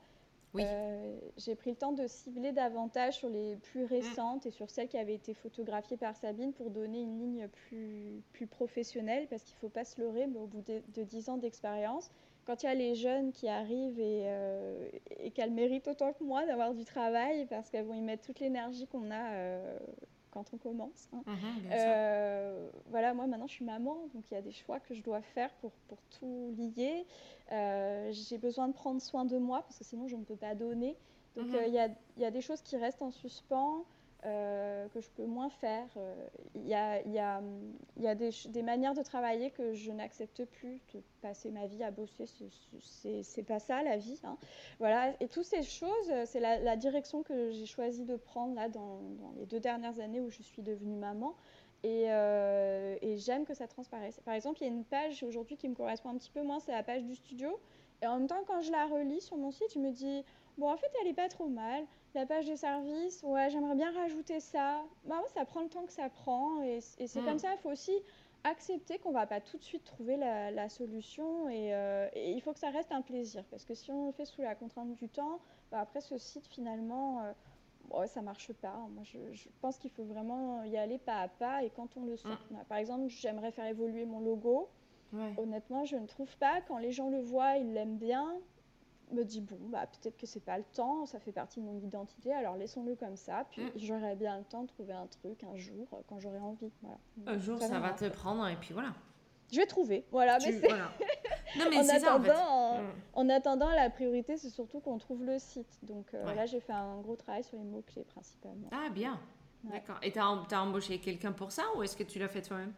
[0.58, 4.88] euh, j'ai pris le temps de cibler davantage sur les plus récentes et sur celles
[4.88, 9.54] qui avaient été photographiées par Sabine pour donner une ligne plus, plus professionnelle parce qu'il
[9.54, 12.10] ne faut pas se leurrer, mais au bout de, de 10 ans d'expérience,
[12.46, 14.88] quand il y a les jeunes qui arrivent et, euh,
[15.20, 18.40] et qu'elles méritent autant que moi d'avoir du travail parce qu'elles vont y mettre toute
[18.40, 19.78] l'énergie qu'on a euh,
[20.30, 21.08] quand on commence.
[21.12, 21.22] Hein.
[21.26, 24.94] Mhm, euh, voilà, moi maintenant je suis maman, donc il y a des choix que
[24.94, 27.06] je dois faire pour, pour tout lier.
[27.52, 30.54] Euh, j'ai besoin de prendre soin de moi parce que sinon je ne peux pas
[30.54, 30.96] donner.
[31.36, 31.54] Donc mhm.
[31.54, 31.88] euh, il y, a,
[32.18, 33.84] y, a, des choses qui restent en suspens.
[34.26, 35.86] Euh, que je peux moins faire.
[36.54, 37.00] Il y a,
[38.14, 42.26] des, manières de travailler que je n'accepte plus, de passer ma vie à bosser,
[42.82, 44.20] c'est pas ça la vie.
[44.24, 44.36] Hein.
[44.78, 45.14] Voilà.
[45.20, 49.00] Et toutes ces choses, c'est la, direction que j'ai choisi de prendre là dans,
[49.38, 51.34] les deux dernières années où je suis devenue maman.
[51.86, 54.20] Euh, et j'aime que ça transparaisse.
[54.24, 56.60] Par exemple, il y a une page aujourd'hui qui me correspond un petit peu moins,
[56.60, 57.58] c'est la page du studio.
[58.02, 60.24] Et en même temps, quand je la relis sur mon site, je me dis,
[60.58, 61.84] bon, en fait, elle n'est pas trop mal.
[62.14, 64.82] La page de service, ouais, j'aimerais bien rajouter ça.
[65.04, 66.62] Bah, ça prend le temps que ça prend.
[66.62, 67.38] Et, c'est comme hmm.
[67.38, 67.92] ça, il faut aussi
[68.42, 71.46] accepter qu'on va pas tout de suite trouver la, solution.
[71.48, 73.44] Euh, et, il faut que ça reste un plaisir.
[73.50, 75.38] Parce que si on le fait sous la contrainte du temps,
[75.70, 77.32] bah, après, ce site, finalement, euh,
[77.88, 78.74] bon, ça marche pas.
[78.90, 82.16] Moi, je, pense qu'il faut vraiment y aller pas à pas et quand on le
[82.16, 82.28] sent.
[82.50, 82.56] Hmm.
[82.68, 84.68] Par exemple, j'aimerais faire évoluer mon logo.
[85.38, 86.60] Honnêtement, je ne trouve pas.
[86.68, 88.40] Quand les gens le voient, ils l'aiment bien
[89.12, 91.78] me dit bon bah peut-être que c'est pas le temps, ça fait partie de mon
[91.78, 93.70] identité, alors laissons-le comme ça, puis mm.
[93.76, 96.70] j'aurai bien le temps de trouver un truc un jour euh, quand j'aurai envie.
[96.82, 96.98] Voilà.
[97.26, 98.94] Un jour ça, va te prendre et puis voilà.
[99.50, 100.38] Je vais trouver, voilà.
[100.44, 100.92] mais voilà.
[101.58, 102.82] Non, mais en, attendant, ça, en, fait.
[102.82, 102.86] Mm.
[103.14, 105.78] en, attendant, la priorité c'est surtout qu'on trouve le site.
[105.82, 108.68] Donc euh, là j'ai fait un gros travail sur les mots clés principalement.
[108.72, 109.20] Ah bien,
[109.64, 109.98] d'accord.
[110.02, 112.72] Et tu as, as, embauché quelqu'un pour ça ou est-ce que tu l'as fait toi-même?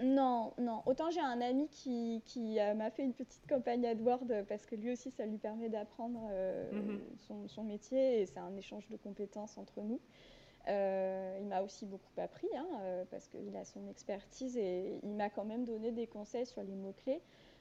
[0.00, 0.82] Non, non.
[0.86, 4.74] Autant j'ai un ami qui, qui euh, m'a fait une petite campagne AdWords parce que
[4.74, 7.00] lui aussi, ça lui permet d'apprendre euh, mhm.
[7.18, 10.00] son, son, métier et c'est un échange de compétences entre nous.
[10.68, 12.66] Euh, il m'a aussi beaucoup appris hein,
[13.10, 16.74] parce qu'il a son expertise et il m'a quand même donné des conseils sur les
[16.74, 17.20] mots-clés.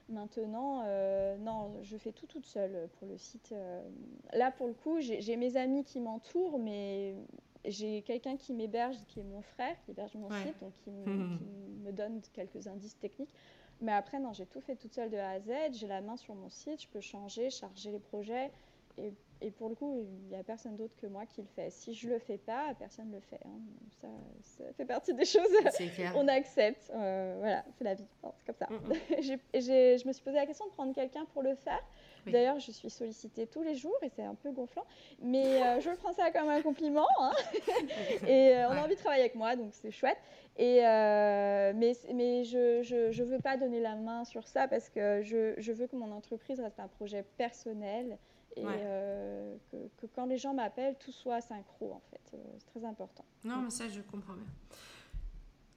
[0.10, 0.84] Maintenant,
[1.38, 3.56] non, je fais tout toute seule pour le site.
[4.34, 7.16] là, pour le coup, j'ai mes amis qui m'entourent, mais
[7.66, 11.92] j'ai quelqu'un qui m'héberge, qui est mon frère, qui héberge mon site, donc qui, me
[11.92, 13.34] donne quelques indices techniques.
[13.82, 15.50] Mais après, non, j'ai tout fait toute seule de A à Z.
[15.72, 18.52] J'ai la main sur mon site, je peux changer, charger les projets.
[19.02, 21.70] Et, et pour le coup, il n'y a personne d'autre que moi qui le fait.
[21.72, 23.40] Si je ne le fais pas, personne ne le fait.
[23.46, 23.60] Hein.
[24.02, 24.08] Ça,
[24.44, 25.48] ça, fait partie des choses
[26.16, 26.92] on accepte.
[26.94, 28.06] Euh, voilà, c'est la vie.
[28.38, 28.68] C'est comme ça.
[28.70, 29.22] Mm, mm.
[30.02, 31.82] je me suis posé la question de prendre quelqu'un pour le faire.
[32.28, 34.86] D'ailleurs, je suis sollicitée tous les jours et c'est un peu gonflant,
[35.22, 37.08] mais euh, je prends ça comme un compliment.
[37.20, 37.32] Hein.
[38.28, 40.18] et euh, on a envie de travailler avec moi, donc c'est chouette.
[40.58, 45.22] Et, euh, mais mais je ne veux pas donner la main sur ça parce que
[45.24, 48.18] je, je, veux que mon entreprise reste un projet personnel
[48.56, 52.22] et que, que, quand les gens m'appellent, tout soit synchro en fait.
[52.60, 53.26] c'est très important.
[53.44, 54.46] Non, mais ça, je comprends bien.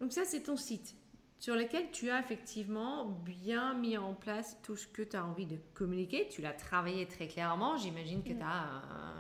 [0.01, 0.97] Donc ça, c'est ton site
[1.39, 5.47] sur lequel tu as effectivement bien mis en place tout ce que tu as envie
[5.47, 6.27] de communiquer.
[6.29, 7.77] Tu l'as travaillé très clairement.
[7.77, 8.39] J'imagine que mm.
[8.39, 8.63] tu as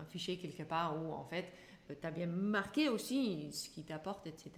[0.00, 1.52] un, fichier quelque part où en fait
[1.90, 4.52] euh, tu as bien marqué aussi ce qui t'apporte, etc.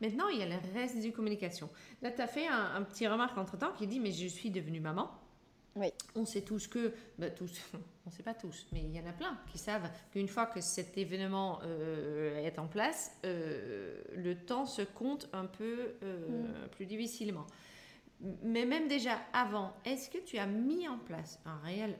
[0.00, 1.68] Maintenant, il y a le reste de communication.
[2.00, 4.80] Là, tu as fait un, un petit remarque entre-temps qui dit, mais je suis devenue
[4.80, 5.10] maman.
[6.14, 7.60] On sait tous que, bah, tous,
[8.06, 10.46] on ne sait pas tous, mais il y en a plein qui savent qu'une fois
[10.46, 16.42] que cet événement euh, est en place, euh, le temps se compte un peu euh,
[16.42, 16.68] mm.
[16.70, 17.46] plus difficilement.
[18.42, 21.96] Mais même déjà avant, est-ce que tu as mis en place un réel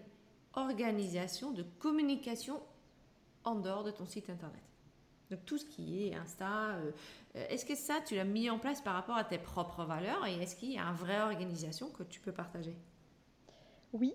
[0.54, 2.60] organisation de communication
[3.44, 4.62] en dehors de ton site internet?
[5.30, 6.76] Donc tout ce qui est Insta,
[7.34, 10.34] est-ce que ça, tu l'as mis en place par rapport à tes propres valeurs et
[10.34, 12.76] est-ce qu'il y a une vraie organisation que tu peux partager?
[13.92, 14.14] Oui.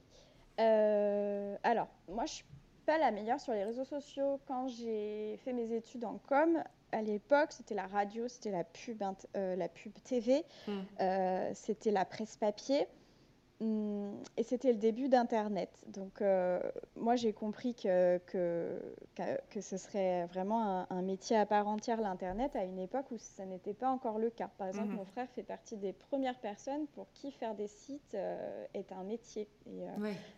[0.59, 2.45] Euh, alors, moi, je suis
[2.85, 4.39] pas la meilleure sur les réseaux sociaux.
[4.47, 9.03] Quand j'ai fait mes études en com, à l'époque, c'était la radio, c'était la pub,
[9.35, 10.71] euh, la pub TV, hmm.
[11.01, 12.87] euh, c'était la presse papier.
[13.59, 15.71] Hum, et c'était le début d'Internet.
[15.87, 16.59] Donc, euh,
[16.95, 18.79] moi, j'ai compris que, que,
[19.49, 23.45] que, ce serait vraiment un, métier à part entière, l'Internet, à une époque où ça
[23.45, 24.51] n'était pas encore le cas.
[24.59, 24.97] Par exemple, mhm.
[24.97, 29.03] mon frère fait partie des premières personnes pour qui faire des sites euh, est un
[29.03, 29.47] métier.
[29.65, 29.87] Et,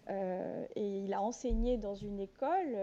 [0.09, 2.77] euh, et, il a enseigné dans une école.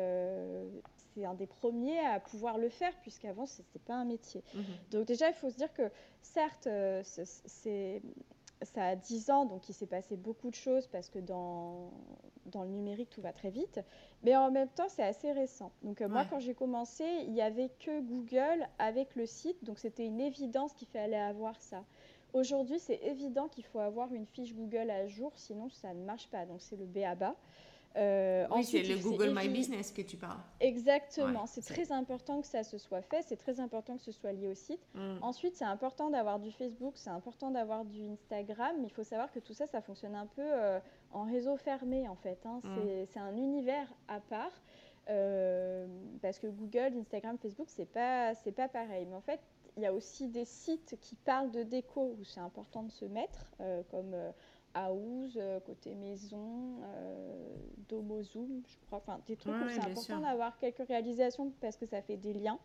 [1.15, 4.45] c'est un des premiers à pouvoir le faire, puisqu'avant, ce n'était pas un métier.
[4.55, 4.65] Mhm.
[4.91, 6.69] Donc, déjà, il faut se dire que, certes,
[7.05, 8.03] c'est
[8.63, 11.91] ça a 10 ans, donc il s'est passé beaucoup de choses parce que dans,
[12.47, 13.81] dans le numérique, tout va très vite.
[14.23, 15.73] Mais en même temps, c'est assez récent.
[15.83, 19.79] Donc euh, moi, quand j'ai commencé, il n'y avait que Google avec le site, donc
[19.79, 21.85] c'était une évidence qu'il fallait avoir ça.
[22.33, 26.29] Aujourd'hui, c'est évident qu'il faut avoir une fiche Google à jour, sinon ça ne marche
[26.29, 26.45] pas.
[26.47, 27.37] Donc c'est le B à bas.
[27.97, 30.39] Euh, oui, c'est le Google My Business que tu parles.
[30.61, 31.47] Exactement.
[31.47, 33.23] c'est très important que ça se soit fait.
[33.23, 34.81] C'est très important que ce soit lié au site.
[34.95, 35.19] Mm.
[35.23, 38.77] Ensuite, c'est important d'avoir du Facebook, c'est important d'avoir du Instagram.
[38.81, 40.79] Mais il faut savoir que tout ça, ça fonctionne un peu euh,
[41.13, 42.39] en réseau fermé, en fait.
[42.45, 42.61] Hein.
[42.63, 43.07] Mm.
[43.09, 44.53] C'est un univers à part.
[45.09, 45.87] Euh,
[46.21, 49.07] parce que Google, Instagram, Facebook, c'est pas, c'est pas pareil.
[49.07, 49.41] Mais en fait,
[49.77, 53.05] il y a aussi des sites qui parlent de déco où c'est important de se
[53.05, 53.47] mettre,
[53.91, 54.17] comme
[54.77, 58.99] house, euh, côté maison, euh, Zoom, je crois.
[58.99, 62.59] Enfin, des trucs où c'est important d'avoir quelques réalisations parce que ça fait des liens.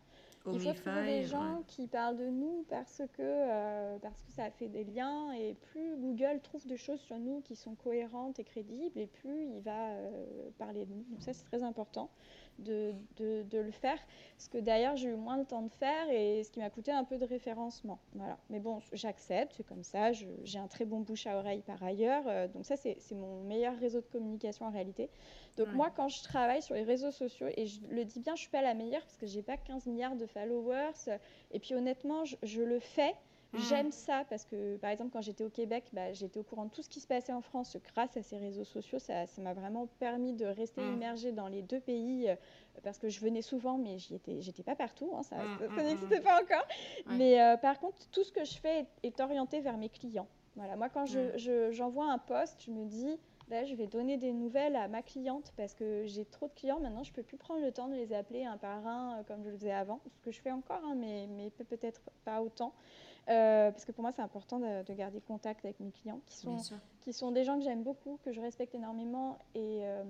[0.50, 4.50] Il faut trouver des gens qui parlent de nous parce que, euh, parce que ça
[4.50, 8.44] fait des liens et plus Google trouve des choses sur nous qui sont cohérentes et
[8.44, 11.04] crédibles et plus il va euh, parler de nous.
[11.10, 12.10] Donc ça, c'est très important
[12.58, 13.98] de, de, de, le faire.
[14.38, 16.92] Ce que d'ailleurs, j'ai eu moins de temps de faire et ce qui m'a coûté
[16.92, 17.98] un peu de référencement.
[18.14, 18.38] Voilà.
[18.50, 20.12] Mais bon, j'accepte, c'est comme ça.
[20.12, 22.24] J'ai un très bon bouche à oreille par ailleurs.
[22.26, 25.10] Euh, donc ça, c'est mon meilleur réseau de communication en réalité.
[25.56, 28.42] Donc moi, quand je travaille sur les réseaux sociaux, et je le dis bien, je
[28.42, 31.18] suis pas la meilleure parce que j'ai pas 15 milliards de followers.
[31.50, 33.14] Et puis honnêtement, je, je le fais
[33.52, 33.58] Mm.
[33.58, 36.70] J'aime ça parce que, par exemple, quand j'étais au Québec, bah, j'étais au courant de
[36.70, 38.98] tout ce qui se passait en France grâce à ces réseaux sociaux.
[38.98, 40.94] Ça m'a vraiment permis de rester mm.
[40.94, 42.36] immergée dans les deux pays euh,
[42.82, 45.12] parce que je venais souvent, mais j'étais pas partout.
[45.16, 46.66] Hein, ça mm, n'existait pas encore.
[47.06, 50.28] Mais euh, par contre, tout ce que je fais est, orienté vers mes clients.
[50.56, 51.04] Voilà, moi, quand
[51.70, 55.52] j'envoie un poste, je me dis, bah, je vais donner des nouvelles à ma cliente
[55.58, 57.02] parce que j'ai trop de clients maintenant.
[57.02, 59.50] Je peux plus prendre le temps de les appeler un par un euh, comme je
[59.50, 62.72] le faisais avant, ce que je fais encore, hein, mais, mais peut-être pas autant.
[63.28, 66.56] Euh, parce que pour moi, c'est important de, garder contact avec mes clients, qui sont,
[67.00, 70.02] qui sont des gens que j'aime beaucoup, que je respecte énormément et euh,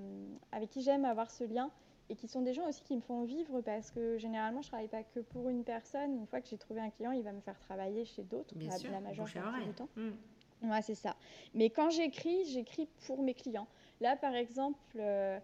[0.51, 1.71] avec qui j'aime avoir ce lien.
[2.11, 4.71] Et qui sont des gens aussi qui me font vivre parce que généralement, je ne
[4.71, 6.13] travaille pas que pour une personne.
[6.19, 8.91] Une fois que j'ai trouvé un client, il va me faire travailler chez d'autres la,
[8.91, 9.89] la majorité du temps.
[9.97, 10.71] Mm.
[10.71, 11.17] Ouais, c'est ça.
[11.55, 13.67] Mais quand j'écris, j'écris pour mes clients.
[14.01, 15.39] Là, par exemple, euh,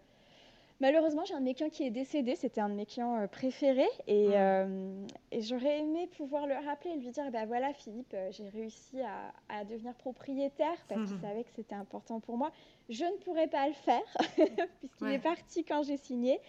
[0.81, 2.35] Malheureusement, j'ai un de mes clients qui est décédé.
[2.35, 3.89] C'était un de mes clients euh, préférés.
[4.07, 4.63] Et, ah.
[4.63, 8.47] euh, et j'aurais aimé pouvoir le rappeler et lui dire ben voilà, Philippe, euh, j'ai
[8.47, 12.51] réussi à, à, devenir propriétaire parce qu'il savait que c'était important pour moi.
[12.87, 14.17] Je ne pourrais pas le faire
[14.79, 16.39] puisqu'il est parti quand j'ai signé.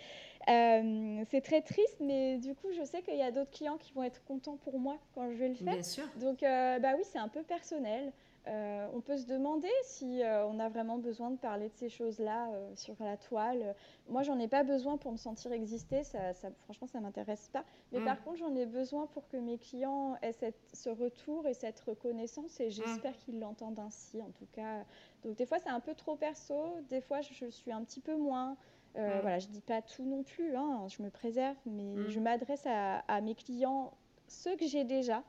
[0.47, 4.05] c'est très triste, mais du coup, je sais qu'il y a d'autres clients qui vont
[4.05, 5.75] être contents pour moi quand je vais le faire.
[5.75, 6.05] Bien sûr.
[6.21, 8.12] Donc, bah oui, c'est un peu personnel.
[8.48, 11.90] Euh, on peut se demander si euh, on a vraiment besoin de parler de ces
[11.90, 13.74] choses-là euh, sur la toile.
[14.09, 16.05] Moi, j'en ai pas besoin pour me sentir exister.
[16.05, 17.64] Ça, ça franchement, ça m'intéresse pas.
[17.92, 18.05] Mais mm.
[18.05, 22.59] par contre, j'en ai besoin pour que mes clients aient ce retour et cette reconnaissance.
[22.61, 23.24] Et j'espère mm.
[23.24, 24.85] qu'ils l'entendent ainsi, en tout cas.
[25.22, 26.79] Donc, des fois, c'est un peu trop perso.
[26.88, 28.53] Des fois, je, suis un petit peu moins.
[28.96, 29.20] Mm.
[29.20, 30.57] Voilà, je dis pas tout non plus.
[30.57, 33.92] Hein, je me préserve, mais je m'adresse à, à mes clients,
[34.29, 35.22] ceux que j'ai déjà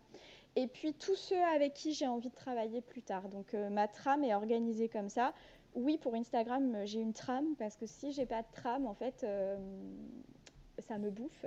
[0.56, 3.30] et puis tous ceux avec qui j'ai envie de travailler plus tard.
[3.30, 5.34] Donc euh, ma trame est organisée comme ça.
[5.76, 9.24] oui, pour Instagram, j'ai une trame parce que si j'ai pas de trame, en fait,
[9.24, 9.58] euh,
[10.80, 11.46] ça me bouffe.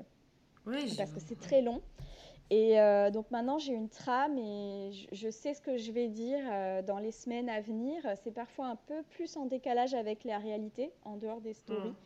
[0.66, 1.82] Oui, parce que c'est très long.
[2.50, 6.40] Et euh, donc maintenant, j'ai une trame et je, sais ce que je vais dire
[6.52, 8.02] euh, dans les semaines à venir.
[8.22, 11.90] C'est parfois un peu plus en décalage avec la réalité, en dehors des stories.
[11.90, 11.96] Mm.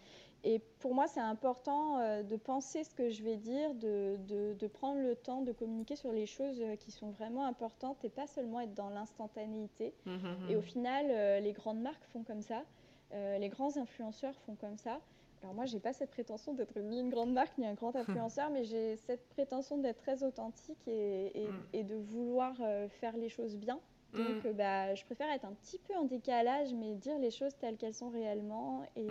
[0.44, 4.66] Et pour moi, c'est important euh, de penser ce que je vais dire, de, de,
[4.66, 8.60] prendre le temps de communiquer sur les choses qui sont vraiment importantes et pas seulement
[8.60, 9.94] être dans l'instantanéité.
[10.04, 12.62] Mm, mm, et au final, les grandes marques font comme ça,
[13.12, 15.00] les grands influenceurs font comme ça.
[15.42, 18.50] Alors moi, j'ai pas cette prétention d'être ni une grande marque ni un grand influenceur,
[18.50, 23.56] mais j'ai cette prétention d'être très authentique et, et, de vouloir euh, faire les choses
[23.56, 23.78] bien.
[24.14, 27.54] Donc, euh, bah, je préfère être un petit peu en décalage, mais dire les choses
[27.56, 29.06] telles qu'elles sont réellement et,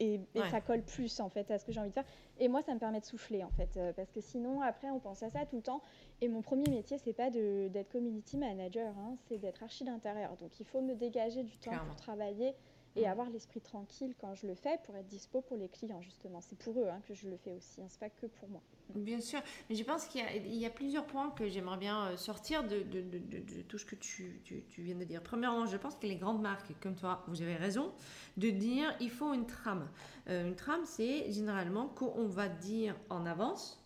[0.00, 0.20] et,
[0.50, 2.04] ça colle plus en fait à ce que j'ai envie de faire.
[2.38, 4.98] Et moi, ça me permet de souffler en fait, euh, parce que sinon, après, on
[4.98, 5.82] pense à ça tout le temps.
[6.20, 10.36] Et mon premier métier, c'est pas d'être community manager, hein, c'est d'être archi d'intérieur.
[10.36, 12.54] Donc, il faut me dégager du temps pour travailler
[12.96, 16.40] et avoir l'esprit tranquille quand je le fais pour être dispo pour les clients justement.
[16.40, 18.62] C'est pour eux hein, que je le fais aussi, hein, c'est pas que pour moi.
[18.94, 22.16] Bien sûr, mais je pense qu'il y, y, a plusieurs points que j'aimerais bien euh,
[22.16, 25.22] sortir de, de, de, de, tout ce que tu, tu, tu, viens de dire.
[25.22, 27.92] Premièrement, je pense que les grandes marques comme toi, vous avez raison
[28.36, 29.88] de dire il faut une trame.
[30.28, 33.80] Euh, une trame, c'est généralement qu'on va dire en avance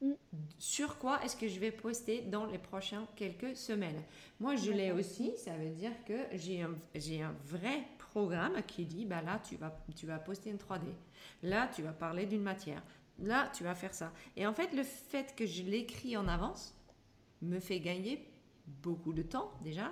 [0.00, 0.12] mm.
[0.58, 4.02] sur quoi est-ce que je vais poster dans les prochaines quelques semaines.
[4.40, 9.04] Moi, je l'ai aussi, ça veut dire que j'ai un, un vrai programme qui dit
[9.04, 10.86] bah là tu vas tu vas poster une 3D
[11.42, 12.82] là tu vas parler d'une matière.
[13.18, 14.12] Là tu vas faire ça.
[14.36, 16.74] Et en fait le fait que je l'écris en avance
[17.42, 18.24] me fait gagner
[18.82, 19.90] beaucoup de temps déjà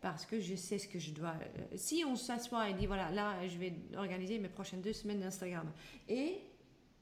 [0.00, 3.08] parce que je sais ce que je dois euh, si on s'assoit et dit voilà
[3.12, 5.70] là je vais organiser mes prochaines deux semaines d'Instagram
[6.08, 6.40] et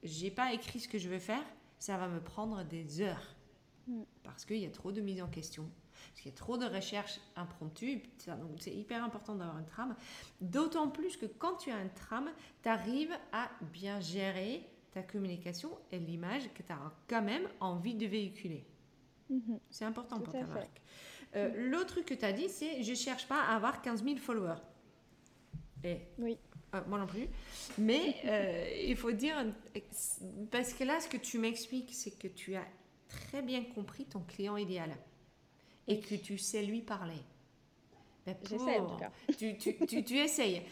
[0.03, 1.43] j'ai pas écrit ce que je veux faire
[1.79, 3.35] ça va me prendre des heures.
[3.87, 4.01] Mm.
[4.23, 5.69] parce qu'il y a trop de mise en question
[6.15, 8.01] parce qu'il y a trop de recherches impromptues.
[8.25, 9.97] Donc c'est hyper important d'avoir une trame.
[10.39, 12.29] D'autant plus que quand tu as une trame,
[12.63, 17.95] tu arrives à bien gérer ta communication et l'image que tu as quand même envie
[17.95, 18.65] de véhiculer.
[19.29, 19.59] Mhm.
[19.69, 20.81] C'est important pour ta marque.
[21.35, 24.15] Euh, l'autre truc que tu as dit, c'est je cherche pas à avoir 15 000
[24.15, 24.61] followers.
[25.83, 26.37] Et oui.
[26.75, 27.27] Euh, moi non plus.
[27.77, 29.35] Mais euh, il faut dire,
[30.49, 32.65] parce que là, ce que tu m'expliques, c'est que tu as
[33.09, 34.95] très bien compris ton client idéal
[35.87, 37.21] et que tu sais lui parler.
[38.43, 39.11] J'essaie en tout cas.
[39.37, 40.63] Tu, tu, tu, tu essayes.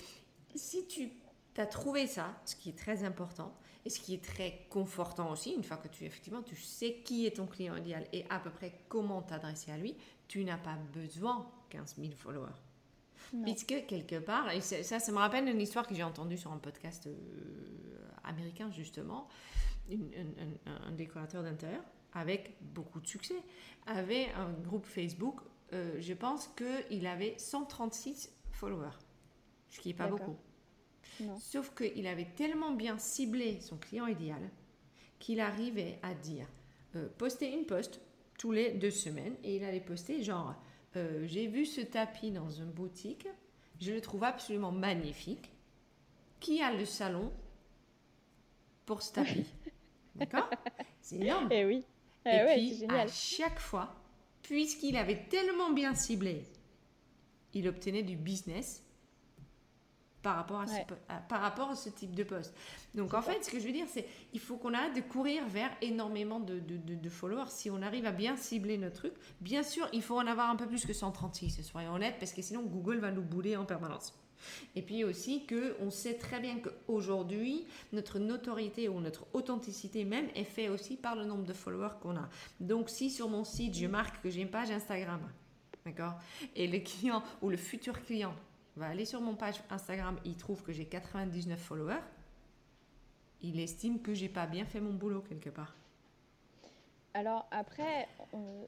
[0.56, 1.12] Si tu
[1.58, 3.54] as trouvé ça, ce qui est très important,
[3.86, 7.26] et ce qui est très confortant aussi, une fois que tu effectivement tu sais qui
[7.26, 9.96] est ton client idéal et à peu près comment t'adresser à lui,
[10.28, 12.48] tu n'as pas besoin 15 000 followers.
[13.44, 16.60] Puisque quelque part, et ça, ça me rappelle une histoire que j'ai entendue sur un
[16.60, 17.14] podcast euh,
[18.24, 19.28] américain justement,
[19.90, 23.42] un décorateur d'intérieur avec beaucoup de succès,
[23.86, 25.42] avait un groupe Facebook,
[25.74, 28.98] euh, je pense qu'il avait 136 followers,
[29.70, 30.38] ce qui n'est pas beaucoup.
[31.40, 34.42] Sauf qu'il avait tellement bien ciblé son client idéal
[35.20, 36.48] qu'il arrivait à dire
[36.96, 38.02] euh, poster une post
[38.38, 40.56] tous les deux semaines et il allait poster genre
[40.96, 43.28] euh, j'ai vu ce tapis dans une boutique,
[43.80, 45.52] je le trouve absolument magnifique.
[46.40, 47.32] Qui a le salon
[48.86, 49.46] pour ce tapis?
[50.16, 50.50] D'accord?
[51.02, 51.52] C'est énorme.
[51.52, 51.86] Et eh oui.
[52.26, 53.94] Et eh puis, à chaque fois,
[54.42, 56.44] puisqu'il avait tellement bien ciblé,
[57.54, 58.84] il obtenait du business
[60.24, 60.74] par rapport à, ce,
[61.28, 62.56] par rapport à ce type de poste.
[62.96, 65.46] Donc en fait, ce que je veux dire, c'est il faut qu'on arrête de courir
[65.48, 67.50] vers énormément de, de, de, followers.
[67.50, 70.56] Si on arrive à bien cibler notre truc, bien sûr, il faut en avoir un
[70.56, 74.18] peu plus que 136, soyons honnêtes, parce que sinon Google va nous bouler en permanence.
[74.76, 80.44] Et puis aussi qu'on sait très bien qu'aujourd'hui, notre notoriété ou notre authenticité même est
[80.44, 82.30] fait aussi par le nombre de followers qu'on a.
[82.60, 85.22] Donc si sur mon site, je marque que j'ai une page Instagram,
[85.86, 86.16] d'accord
[86.56, 88.36] Et le client ou le futur client
[88.76, 92.02] va aller sur mon page Instagram, il trouve que j'ai 99 followers,
[93.42, 95.76] il estime que j'ai pas bien fait mon boulot quelque part.
[97.14, 98.08] Alors après,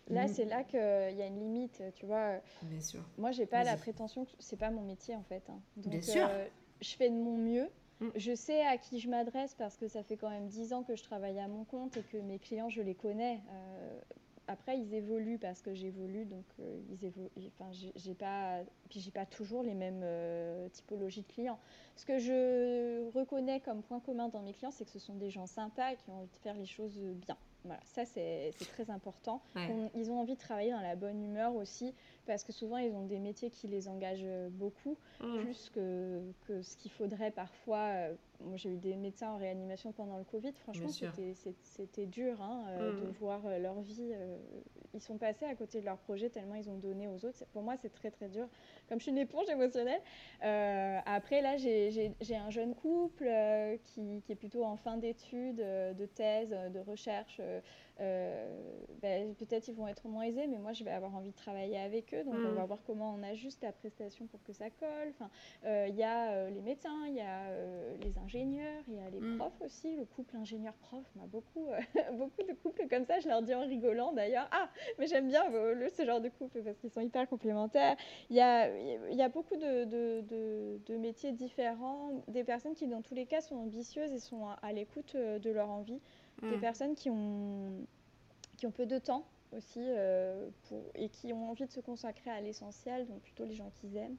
[0.07, 0.27] là, mm.
[0.27, 2.39] c'est là qu'il y a une limite, tu vois.
[2.63, 3.01] Bien sûr.
[3.17, 5.43] Moi, j'ai pas la prétention que c'est pas mon métier en fait.
[5.49, 5.59] Hein.
[5.77, 6.27] Donc, Bien sûr.
[6.29, 6.45] Euh,
[6.81, 7.69] je fais de mon mieux.
[8.01, 8.09] Mm.
[8.15, 10.95] Je sais à qui je m'adresse parce que ça fait quand même 10 ans que
[10.95, 13.41] je travaille à mon compte et que mes clients, je les connais.
[13.51, 13.99] Euh,
[14.47, 17.31] après, ils évoluent parce que j'évolue, donc euh, ils évoluent.
[17.47, 20.05] Enfin, j'ai pas, puis j'ai pas toujours les mêmes
[20.69, 21.57] typologies de clients.
[21.95, 25.31] Ce que je reconnais comme point commun dans mes clients, c'est que ce sont des
[25.31, 27.37] gens sympas qui ont envie de faire les choses bien.
[27.65, 29.41] Voilà, ça c'est très important.
[29.95, 31.93] ils ont envie de travailler dans la bonne humeur aussi,
[32.25, 35.39] parce que souvent ils ont des métiers qui les engagent beaucoup, mmh.
[35.39, 38.13] plus que, que, ce qu'il faudrait parfois euh,
[38.55, 40.51] j'ai eu des médecins en réanimation pendant le Covid.
[40.63, 40.89] Franchement,
[41.63, 43.05] c'était dur hein, mmh.
[43.05, 44.11] de voir leur vie.
[44.93, 47.45] ils sont passés à côté de leur projet tellement ils ont donné aux autres.
[47.53, 48.47] Pour moi, c'est très très dur.
[48.89, 50.01] Comme je suis une éponge émotionnelle.
[51.05, 53.29] après, là, j'ai un jeune couple
[53.85, 57.39] qui, qui, est plutôt en fin d'études, de thèse, de recherche.
[58.01, 58.49] Euh,
[59.01, 61.77] ben, peut-être ils vont être moins aisés, mais moi je vais avoir envie de travailler
[61.77, 62.23] avec eux.
[62.23, 62.55] Donc on mm.
[62.55, 65.09] va voir comment on ajuste la prestation pour que ça colle.
[65.11, 65.29] Enfin,
[65.65, 67.51] euh, il y a euh, les médecins, il y a
[68.01, 69.37] les ingénieurs, il y a les mm.
[69.37, 69.95] profs aussi.
[69.95, 71.67] Le couple ingénieur-prof, a beaucoup,
[72.17, 73.19] beaucoup de couples comme ça.
[73.19, 74.49] Je leur dis en rigolant d'ailleurs.
[74.51, 74.69] Ah,
[74.99, 77.95] mais j'aime bien ce genre de couple parce qu'ils sont hyper complémentaires.
[78.29, 78.75] Il y a,
[79.09, 83.25] il y a beaucoup de, de, de, métiers différents, des personnes qui dans tous les
[83.25, 86.01] cas sont ambitieuses et sont à l'écoute de leur envie
[86.41, 86.61] des mm.
[86.61, 87.85] personnes qui ont,
[88.57, 89.25] qui ont peu de temps
[89.55, 93.53] aussi euh, pour, et qui ont envie de se consacrer à l'essentiel, donc plutôt les
[93.53, 94.17] gens qu'ils aiment.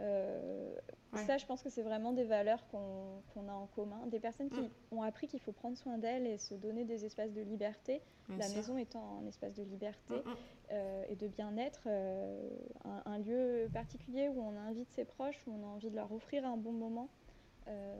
[0.00, 0.74] Euh,
[1.26, 4.04] ça, je pense que c'est vraiment des valeurs qu'on a en commun.
[4.08, 4.70] Des personnes qui mm.
[4.90, 8.48] ont appris qu'il faut prendre soin d'elles et se donner des espaces de liberté, la
[8.48, 10.30] maison étant un espace de liberté mm,
[10.72, 15.62] euh, et de bien-être, un, un, lieu particulier où on invite ses proches, où on
[15.62, 17.08] a envie de leur offrir un bon moment.
[17.68, 17.96] Euh,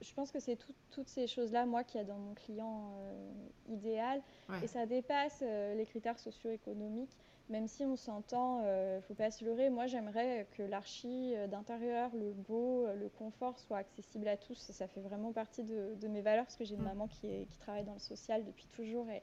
[0.00, 0.58] je pense que c'est
[0.90, 3.32] toutes ces choses-là, moi, qu'il y a dans mon client euh,
[3.68, 4.22] idéal.
[4.62, 7.16] Et ça dépasse euh, les critères socio-économiques,
[7.48, 9.70] même si on s'entend, il ne faut pas se leurrer.
[9.70, 14.58] Moi, j'aimerais que l'archi d'intérieur, le beau, le confort soit accessible à tous.
[14.58, 16.84] Ça fait vraiment partie de, mes valeurs, parce que j'ai une mm.
[16.84, 19.08] maman qui, est, qui, travaille dans le social depuis toujours.
[19.10, 19.22] Et,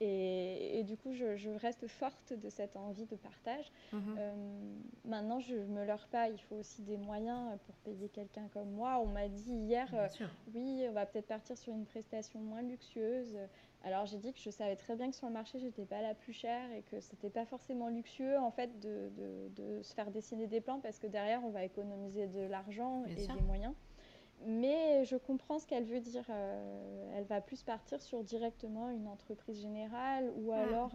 [0.00, 3.70] et, du coup, je, reste forte de cette envie de partage.
[3.92, 4.16] Mhm.
[4.18, 4.34] Euh,
[5.04, 8.70] maintenant, je ne me leurre pas, il faut aussi des moyens pour payer quelqu'un comme
[8.70, 9.00] moi.
[9.02, 10.08] On m'a dit hier, euh,
[10.54, 13.36] oui, on va peut-être partir sur une prestation moins luxueuse.
[13.84, 16.02] Alors j'ai dit que je savais très bien que sur le marché, je n'étais pas
[16.02, 19.10] la plus chère et que ce n'était pas forcément luxueux en fait de,
[19.54, 23.14] de, se faire dessiner des plans parce que derrière, on va économiser de l'argent et
[23.14, 23.74] des moyens.
[24.44, 26.24] Mais je comprends ce qu'elle veut dire.
[26.30, 30.58] Euh, elle va plus partir sur directement une entreprise générale ou ah.
[30.58, 30.92] alors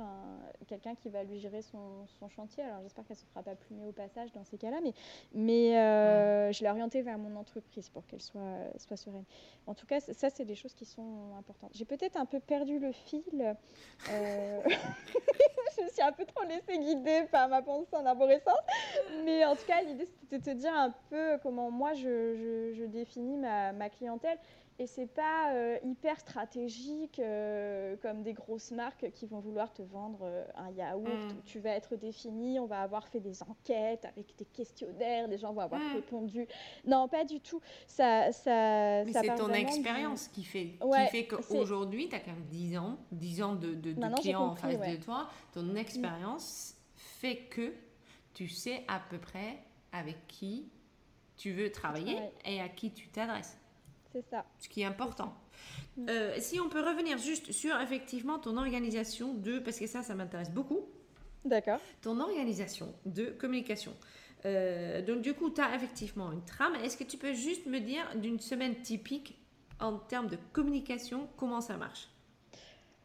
[0.67, 2.63] quelqu'un qui va lui gérer son, chantier.
[2.63, 4.93] Alors j'espère qu'elle ne se fera pas plumer au passage dans ces cas-là, mais,
[5.33, 6.51] mais euh, ah.
[6.51, 9.25] je l'ai orientée vers mon entreprise pour qu'elle soit, soit sereine.
[9.67, 11.71] En tout cas, ça, c'est des choses qui sont importantes.
[11.73, 13.55] J'ai peut-être un peu perdu le fil.
[14.11, 14.61] Euh,
[15.81, 18.59] je me suis un peu trop laissée guider par ma pensée en arborescence.
[19.25, 22.85] Mais en tout cas, l'idée, c'était de te dire un peu comment moi, je, je
[22.85, 24.37] définis ma, clientèle.
[24.79, 29.81] Et c'est pas euh, hyper stratégique euh, comme des grosses marques qui vont vouloir te
[29.83, 31.37] vendre euh, un yaourt mm.
[31.37, 35.37] où tu vas être défini, on va avoir fait des enquêtes avec des questionnaires, des
[35.37, 35.93] gens vont avoir mm.
[35.93, 36.47] répondu.
[36.85, 37.61] Non, pas du tout.
[37.85, 42.45] Ça, ça, Mais c'est ton expérience qui fait, qui fait qu'aujourd'hui, tu as quand même
[42.49, 45.29] 10 ans, 10 ans de, de, clients en face de toi.
[45.53, 45.77] Ton mm.
[45.77, 47.73] expérience fait que
[48.33, 49.59] tu sais à peu près
[49.91, 50.69] avec qui
[51.37, 53.57] tu veux travailler et à qui tu t'adresses.
[54.11, 54.45] C'est ça.
[54.59, 55.33] Ce qui est important.
[55.97, 56.09] Mm.
[56.09, 60.15] Euh, si on peut revenir juste sur effectivement ton organisation de, parce que ça, ça
[60.15, 60.81] m'intéresse beaucoup.
[61.45, 61.79] D'accord.
[62.01, 63.93] Ton organisation de communication.
[64.45, 66.75] Euh, donc du coup, tu as effectivement une trame.
[66.75, 69.37] Est-ce que tu peux juste me dire d'une semaine typique
[69.79, 72.09] en termes de communication, comment ça marche?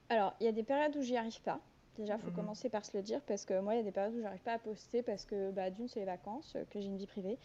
[0.08, 1.60] Alors, il y a des périodes où j'y arrive pas.
[1.96, 2.36] Déjà, il faut mhm.
[2.36, 4.42] commencer par se le dire parce que moi, il y a des périodes où j'arrive
[4.42, 7.38] pas à poster parce que bah, d'une, c'est les vacances, que j'ai une vie privée.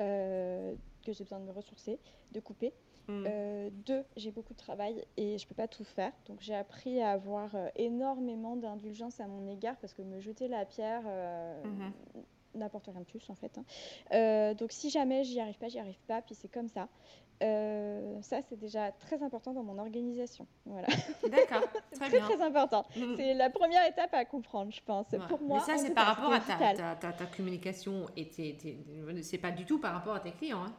[0.00, 1.98] Euh, que j'ai besoin de me ressourcer,
[2.32, 2.72] de couper.
[3.08, 3.24] Mm.
[3.26, 6.12] Euh, deux, j'ai beaucoup de travail et je peux pas tout faire.
[6.26, 10.48] Donc j'ai appris à avoir euh, énormément d'indulgence à mon égard parce que me jeter
[10.48, 12.58] la pierre mm-hmm.
[12.58, 13.58] n'apporte rien de plus en fait.
[13.58, 14.54] Hein.
[14.54, 16.22] donc si jamais j'y arrive pas, j'y arrive pas.
[16.22, 16.88] Puis c'est comme ça.
[17.40, 20.46] ça, c'est déjà très important dans mon organisation.
[20.64, 20.86] Voilà.
[21.30, 21.68] D'accord.
[21.92, 22.86] très, très, très important.
[22.96, 23.16] Mm.
[23.16, 25.06] C'est la première étape à comprendre, je pense.
[25.28, 28.30] Pour moi, Mais ça, c'est par rapport à ta, ta, ta, communication et
[29.22, 30.64] c'est pas du tout par rapport à tes clients.
[30.64, 30.72] Hein.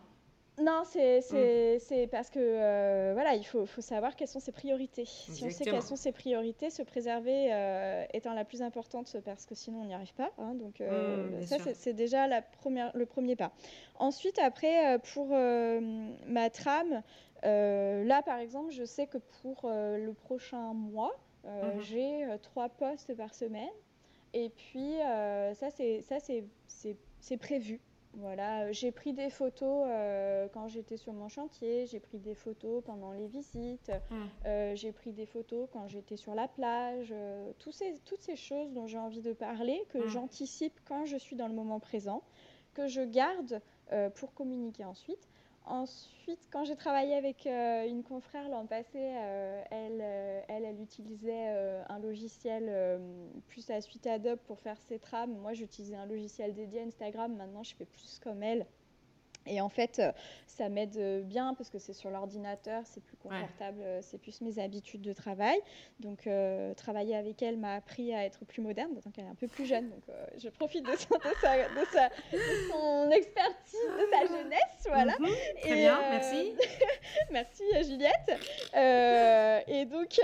[0.58, 2.08] Non, c'est mm.
[2.10, 5.06] parce que euh, voilà, il faut, faut, savoir quelles sont ses priorités.
[5.06, 9.46] Si on sait quelles sont ses priorités, se préserver euh, étant la plus importante parce
[9.46, 10.32] que sinon on n'y arrive pas.
[10.38, 13.52] Hein, donc euh, mm, ça, c'est déjà la première, le premier pas.
[14.00, 15.28] Ensuite, après, pour
[16.28, 17.02] ma trame,
[17.44, 21.82] là par exemple, je sais que pour le prochain mois, mm-hmm.
[21.82, 23.70] j'ai trois postes par semaine.
[24.34, 24.96] Et puis
[25.54, 25.68] ça,
[26.20, 27.82] c'est prévu.
[28.18, 32.36] Voilà, euh, j'ai pris des photos euh, quand j'étais sur mon chantier, j'ai pris des
[32.36, 34.30] photos pendant les visites, hum.
[34.46, 37.14] euh, j'ai pris des photos quand j'étais sur la plage,
[37.72, 40.08] ces, toutes ces choses dont j'ai envie de parler, que hum.
[40.08, 42.24] j'anticipe quand je suis dans le moment présent,
[42.74, 43.62] que je garde
[44.16, 45.30] pour communiquer ensuite.
[45.68, 51.48] Ensuite, quand j'ai travaillé avec euh, une confrère l'an passé, euh, elle, euh, elle, utilisait
[51.90, 53.02] un logiciel
[53.48, 55.36] plus à suite Adobe pour faire ses trames.
[55.38, 57.36] Moi, j'utilisais un logiciel dédié à Instagram.
[57.36, 58.68] Maintenant, je fais plus comme elle.
[59.48, 60.12] Et en fait, euh,
[60.48, 64.42] ça m'aide euh, bien parce que c'est sur l'ordinateur, c'est plus confortable, euh, c'est plus
[64.42, 65.60] mes habitudes de travail.
[66.00, 66.28] Donc,
[66.78, 69.66] travailler avec elle m'a appris à être plus moderne, d'autant qu'elle est un peu plus
[69.66, 69.90] jeune.
[69.90, 70.04] Donc,
[70.38, 71.16] je profite de, son,
[73.12, 74.88] expertise, de sa jeunesse.
[74.88, 75.16] Voilà.
[75.20, 75.30] Mhm.
[75.62, 76.54] très bien, merci.
[77.32, 78.30] merci Juliette.
[79.68, 80.20] et donc,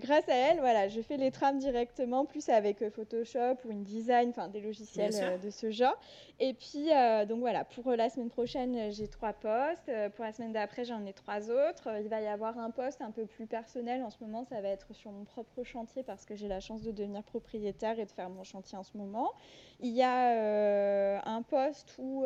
[0.00, 4.48] grâce à elle, voilà, je fais les trames directement, plus avec Photoshop ou InDesign, enfin
[4.48, 5.98] des logiciels de ce genre.
[6.38, 6.90] Et puis,
[7.28, 9.88] donc voilà, pour la semaine prochaine, euh, j'ai trois postes.
[9.88, 11.88] Euh, pour la semaine d'après, j'en ai trois autres.
[11.88, 14.02] Euh, il va y avoir un poste un peu plus personnel.
[14.02, 16.82] En ce moment, ça va être sur mon propre chantier parce que j'ai la chance
[16.82, 19.32] de devenir propriétaire et de faire mon chantier en ce moment.
[19.80, 22.24] Il y a un poste où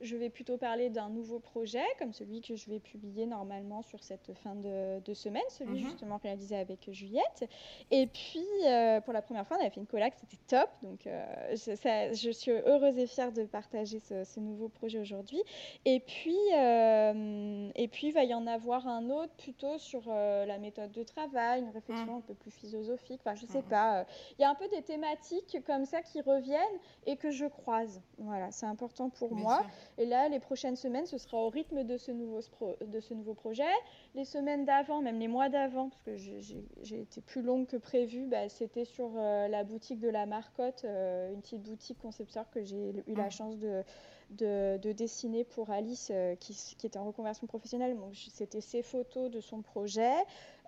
[0.00, 4.02] je vais plutôt parler d'un nouveau projet, comme celui que je vais publier normalement sur
[4.02, 5.88] cette fin de, semaine, celui mhm.
[5.90, 7.48] justement réalisé avec Juliette.
[7.90, 10.70] Et puis, euh, pour la première fois, on a fait une collab, c'était top.
[10.82, 15.42] Donc, euh, je, suis heureuse et fière de partager ce, nouveau projet aujourd'hui.
[15.84, 20.58] Et puis, euh, et puis, il va y en avoir un autre plutôt sur la
[20.58, 22.18] méthode de travail, une réflexion mhm.
[22.18, 23.20] un peu plus philosophique.
[23.24, 23.68] Enfin, je sais mhm.
[23.68, 24.06] pas.
[24.38, 26.58] Il y a un peu des thématiques comme ça qui reviennent
[27.06, 28.00] et que je croise.
[28.18, 29.64] Voilà, c'est important pour moi.
[29.98, 32.38] Et là, les prochaines semaines, ce sera au rythme de ce nouveau,
[32.80, 33.64] de ce nouveau projet.
[34.14, 38.26] Les semaines d'avant, même les mois d'avant, parce que j'ai été plus longue que prévu,
[38.26, 42.62] bah, c'était sur euh, la boutique de la Marcotte, euh, une petite boutique concepteur que
[42.62, 43.30] j'ai eu la ah.
[43.30, 43.82] chance de,
[44.30, 47.96] de, dessiner pour Alice, euh, qui, qui, était en reconversion professionnelle.
[47.96, 50.12] Donc, c'était ses photos de son projet.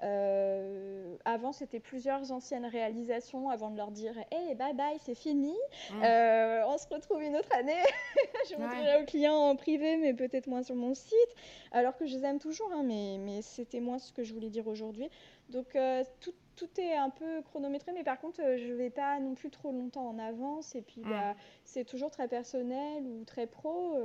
[0.03, 5.55] Euh, avant, c'était plusieurs anciennes réalisations avant de leur dire Hey, bye bye, c'est fini.
[5.91, 6.03] Mmh.
[6.03, 7.83] Euh, on se retrouve une autre année.
[8.51, 11.35] je montrerai aux clients en privé, mais peut-être moins sur mon site.
[11.73, 14.51] Alors que je les aime toujours, hein, mais, mais c'était moins ce que je voulais
[14.51, 15.11] dire aujourd'hui.
[15.51, 19.19] Donc, euh, tout, tout, est un peu chronométré, mais par contre, je ne vais pas
[19.21, 20.75] non plus trop longtemps en avance.
[20.75, 21.37] Et puis, bah, mmh.
[21.65, 23.97] c'est toujours très personnel ou très pro.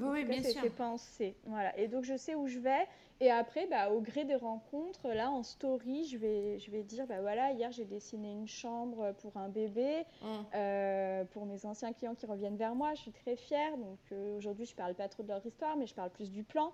[0.00, 0.60] oui, bien sûr.
[0.62, 1.36] C'est pensé.
[1.44, 1.76] Voilà.
[1.78, 2.86] Et donc, je sais où je vais.
[3.20, 7.06] Et après, bah, au gré des rencontres, là, en story, je vais, je vais dire,
[7.06, 10.26] bah voilà, hier, j'ai dessiné une chambre pour un bébé, mmh.
[10.54, 12.92] euh, pour mes anciens clients qui reviennent vers moi.
[12.94, 13.76] Je suis très fière.
[13.78, 16.44] Donc, euh, aujourd'hui, je parle pas trop de leur histoire, mais je parle plus du
[16.44, 16.72] plan.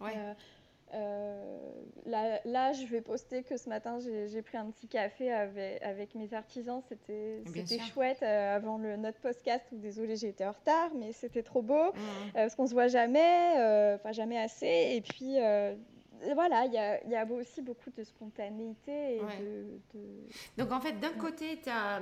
[0.00, 0.14] Ouais.
[0.94, 6.14] Euh, là, je vais poster que ce matin, j'ai pris un petit café avec, avec
[6.14, 6.82] mes artisans.
[6.88, 9.64] C'était chouette euh, avant le, notre podcast.
[9.72, 11.74] Désolée, j'ai été en retard, mais c'était trop beau.
[11.74, 11.98] Mmh.
[11.98, 14.94] Euh, parce qu'on se voit jamais, enfin jamais assez.
[14.96, 15.36] Et puis,
[16.34, 19.16] voilà, il y a, y a, aussi beaucoup de spontanéité.
[19.16, 19.80] Et de,
[20.58, 22.00] Donc en fait, d'un côté, as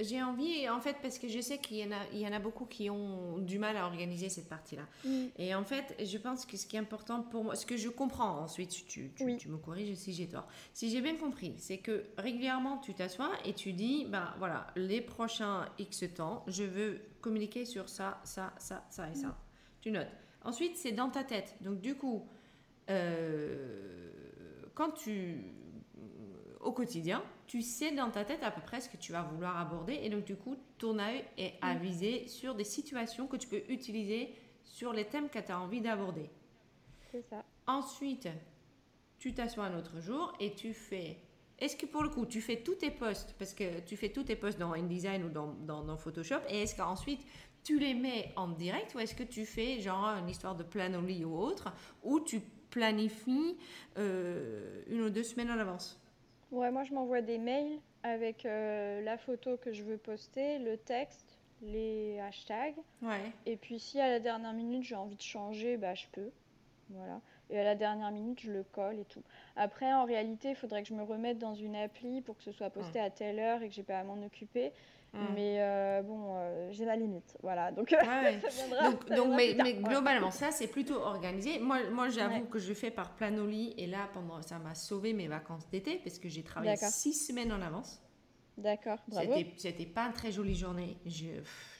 [0.00, 2.32] j'ai envie, en fait, parce que je sais qu'il y, en a, il y en
[2.32, 4.86] a beaucoup qui ont du mal à organiser cette partie-là.
[5.04, 5.26] Mm.
[5.38, 7.88] Et en fait, je pense que ce qui est important pour moi, ce que je
[7.88, 10.46] comprends, ensuite tu, tu, tu me corriges si j'ai tort.
[10.72, 15.00] Si j'ai bien compris, c'est que régulièrement, tu t'assois et tu dis, ben voilà, les
[15.00, 19.28] prochains X temps, je veux communiquer sur ça, ça, ça, ça et ça.
[19.28, 19.36] Mm.
[19.80, 20.08] Tu notes.
[20.42, 21.56] Ensuite, c'est dans ta tête.
[21.60, 22.26] Donc, du coup,
[22.90, 24.10] euh,
[24.74, 25.36] quand tu
[26.60, 29.56] au quotidien, tu sais dans ta tête à peu près ce que tu vas vouloir
[29.58, 31.66] aborder et donc du coup, ton œil est mm.
[31.66, 35.80] avisé sur des situations que tu peux utiliser sur les thèmes que tu as envie
[35.80, 36.30] d'aborder.
[37.10, 37.44] C'est ça.
[37.66, 38.28] Ensuite,
[39.18, 41.18] tu t'assois un autre jour et tu fais...
[41.58, 44.24] Est-ce que pour le coup, tu fais tous tes posts, parce que tu fais tous
[44.24, 47.20] tes posts dans InDesign ou dans, dans, Photoshop, et est-ce qu'ensuite
[47.62, 51.26] tu les mets en direct ou est-ce que tu fais genre une histoire de Planoly
[51.26, 51.70] ou autre,
[52.02, 53.56] ou tu planifies
[53.98, 56.00] euh, une ou deux semaines en avance
[56.52, 60.76] Ouais, moi je m'envoie des mails avec euh, la photo que je veux poster, le
[60.76, 62.76] texte, les hashtags.
[63.02, 63.32] Ouais.
[63.46, 66.30] Et puis si à la dernière minute j'ai envie de changer, bah je peux.
[66.90, 67.20] Voilà.
[67.50, 69.22] Et à la dernière minute, je le colle et tout.
[69.56, 72.52] Après, en réalité, il faudrait que je me remette dans une appli pour que ce
[72.52, 74.72] soit posté à telle heure et que j'ai pas à m'en occuper.
[75.12, 75.18] Mm.
[75.34, 77.36] Mais euh, bon, euh, j'ai la limite.
[77.42, 77.72] Voilà.
[77.72, 77.90] Donc,
[79.16, 81.58] donc, mais, globalement, ça, c'est plutôt organisé.
[81.58, 83.74] Moi, moi j'avoue que je fais par Planoly.
[83.76, 87.52] Et là, pendant, ça m'a sauvé mes vacances d'été parce que j'ai travaillé six semaines
[87.52, 88.00] en avance.
[88.56, 89.32] D'accord, bravo.
[89.56, 90.98] C'était pas une très jolie journée.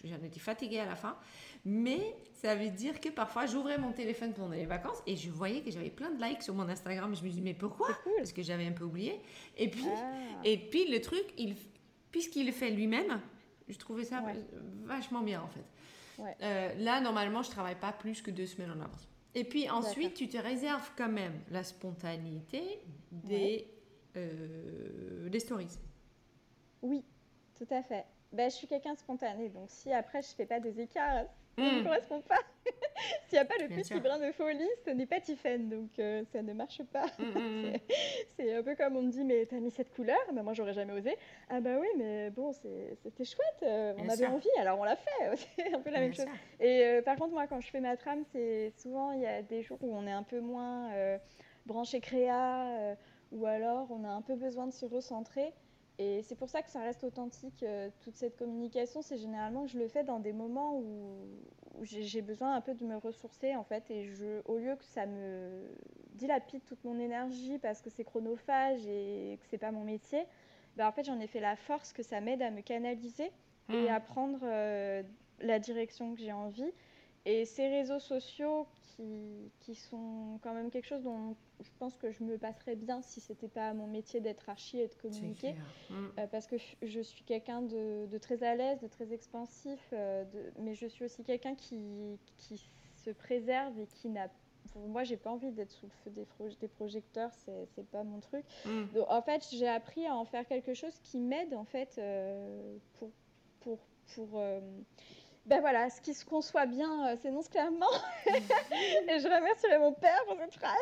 [0.03, 1.17] J'en étais fatiguée à la fin.
[1.65, 5.61] Mais ça veut dire que parfois, j'ouvrais mon téléphone pendant les vacances et je voyais
[5.61, 7.15] que j'avais plein de likes sur mon Instagram.
[7.15, 7.89] Je me disais, mais pourquoi?
[8.17, 9.21] Parce que j'avais un peu oublié.
[9.59, 10.41] Et puis, ah.
[10.43, 11.55] et puis le truc, il,
[12.11, 13.21] puisqu'il le fait lui-même,
[13.69, 14.23] je trouvais ça
[14.85, 15.65] vachement bien en fait.
[16.43, 19.09] Euh, là, normalement, je travaille pas plus que deux semaines en avance.
[19.35, 22.81] Et puis ensuite, tu te réserves quand même la spontanéité
[23.11, 23.67] des,
[24.17, 25.79] euh, des stories.
[26.83, 27.05] Oui,
[27.57, 28.05] tout à fait.
[28.33, 31.25] Ben, je suis quelqu'un de spontané, donc si après je fais pas des écarts,
[31.57, 32.39] ça ne correspond pas.
[33.29, 36.23] S'il n'y a pas le petit brin de folie, ce n'est pas Tiffen, donc euh,
[36.33, 37.07] ça ne marche pas.
[37.21, 37.77] Hmm, hmm,
[38.37, 40.19] c'est un peu comme on me dit, mais t'as mis cette couleur?
[40.33, 41.17] Ben, Moi, j'aurais jamais osé.
[41.49, 45.37] Ah bah oui, mais bon, c'était chouette, euh, on avait envie, alors on l'a fait.
[45.57, 46.27] c'est un peu la même chose.
[46.59, 49.43] Et euh, par contre, moi, quand je fais ma trame, c'est souvent, il y a
[49.43, 50.91] des jours où on est un peu moins
[51.67, 52.97] branché créa,
[53.33, 55.53] ou alors on a un peu besoin de se recentrer.
[56.03, 59.03] Et c'est pour ça que ça reste authentique, euh, toute cette communication.
[59.03, 61.29] C'est généralement que je le fais dans des moments où,
[61.83, 63.91] j'ai besoin un peu de me ressourcer, en fait.
[63.91, 65.69] Et je, au lieu que ça me
[66.15, 70.25] dilapide toute mon énergie parce que c'est chronophage et que c'est pas mon métier,
[70.77, 73.31] ben en fait, j'en ai fait la force que ça m'aide à me canaliser
[73.69, 73.89] et mmh.
[73.89, 75.03] à prendre euh,
[75.41, 76.73] la direction que j'ai envie.
[77.27, 78.67] Et ces réseaux sociaux
[79.01, 83.01] qui, qui, sont quand même quelque chose dont je pense que je me passerais bien
[83.03, 85.55] si c'était pas mon métier d'être archi et de communiquer.
[85.89, 85.95] Mm.
[86.19, 90.25] Euh, parce que je suis quelqu'un de, de, très à l'aise, de très expansif, euh,
[90.25, 92.63] de, mais je suis aussi quelqu'un qui, qui,
[92.97, 94.29] se préserve et qui n'a
[94.77, 96.27] moi, j'ai pas envie d'être sous le feu des,
[96.61, 98.45] des projecteurs, c'est pas mon truc.
[98.67, 98.85] Mm.
[98.95, 102.77] Donc, en fait, j'ai appris à en faire quelque chose qui m'aide en fait euh,
[102.99, 103.11] pour
[103.61, 103.79] pour
[104.15, 104.43] pour
[105.47, 107.91] ben voilà, ce qui se conçoit bien euh, s'énonce clairement.
[108.27, 110.75] et je remercierai mon père pour cette phrase.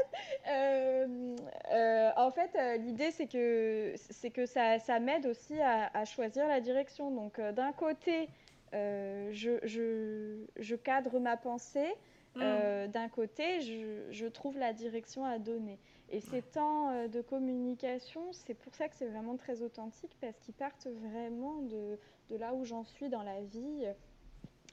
[0.49, 1.37] Euh,
[1.73, 6.61] euh, en fait, l'idée, c'est que, c'est que ça, ça m'aide aussi à, choisir la
[6.61, 7.11] direction.
[7.11, 8.29] Donc, d'un côté,
[8.73, 11.95] je, je, je, cadre ma pensée.
[12.35, 12.87] Mm.
[12.89, 15.79] d'un côté, je, je, trouve la direction à donner.
[16.11, 20.55] Et ces temps de communication, c'est pour ça que c'est vraiment très authentique, parce qu'ils
[20.55, 21.99] partent vraiment de,
[22.29, 23.87] de là où j'en suis dans la vie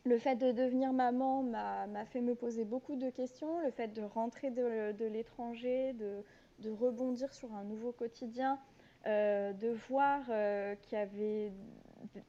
[0.06, 3.60] le fait de devenir maman m'a fait me poser beaucoup de questions.
[3.62, 8.60] Le fait de rentrer de, l'étranger, de, rebondir sur un nouveau quotidien,
[9.08, 11.52] euh, de voir euh, qu'il y avait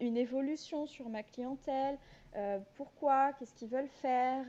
[0.00, 1.98] une évolution sur ma clientèle,
[2.34, 4.44] euh, pourquoi, qu'est-ce qu'ils veulent faire,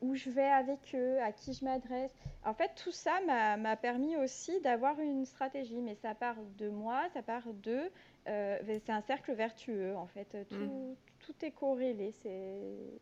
[0.00, 2.14] où, je vais avec eux, à qui je m'adresse.
[2.44, 7.08] En fait, tout ça m'a permis aussi d'avoir une stratégie, mais ça part de moi,
[7.12, 7.90] ça part d'eux.
[8.24, 10.36] c'est un cercle vertueux, en fait.
[10.48, 12.12] Tout, mmh tout est corrélé.
[12.22, 13.00] C'est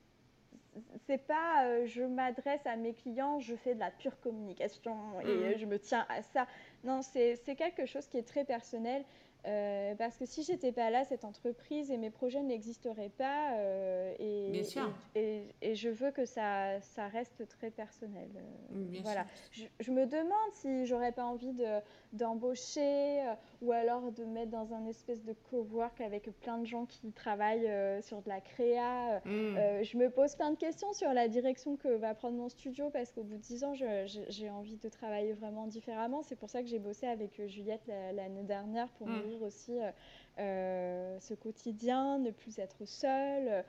[1.06, 5.26] c'est pas euh, je m'adresse à mes clients, je fais de la pure communication et
[5.26, 5.58] mhm.
[5.58, 6.46] je me tiens à ça.
[6.84, 9.04] Non, c'est quelque chose qui est très personnel
[9.46, 13.54] euh, parce que si j'étais pas là, cette entreprise et mes projets n'existeraient pas.
[13.54, 14.92] Euh, et, Bien sûr.
[15.14, 18.28] Et, et, je veux que ça, ça reste très personnel.
[19.02, 19.26] voilà.
[19.52, 21.54] Je, je, me demande si j'aurais pas envie
[22.12, 23.22] d'embaucher
[23.62, 27.68] ou alors de mettre dans un espèce de cowork avec plein de gens qui travaillent
[27.68, 29.20] euh, sur de la créa.
[29.24, 29.56] Mm.
[29.56, 32.90] Euh, je me pose plein de questions sur la direction que va prendre mon studio
[32.90, 36.22] parce qu'au bout de 10 ans, j'ai envie de travailler vraiment différemment.
[36.22, 39.16] C'est pour ça que j'ai bossé avec euh, Juliette l'année dernière pour mm.
[39.16, 39.78] nourrir aussi
[40.40, 43.64] ce quotidien, ne plus être seule.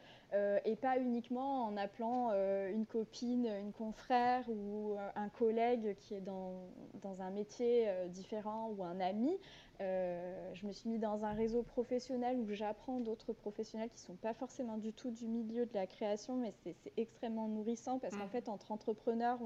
[0.65, 2.32] et pas uniquement en appelant
[2.69, 6.69] une copine, une confrère ou un collègue qui est dans,
[7.01, 9.38] dans un métier différent ou un ami,
[9.82, 14.07] euh, je me suis mis dans un réseau professionnel où j'apprends d'autres professionnels qui ne
[14.07, 18.15] sont pas forcément du tout du milieu de la création, mais c'est extrêmement nourrissant parce
[18.15, 18.30] qu'en mm.
[18.30, 19.39] fait, entre entrepreneurs,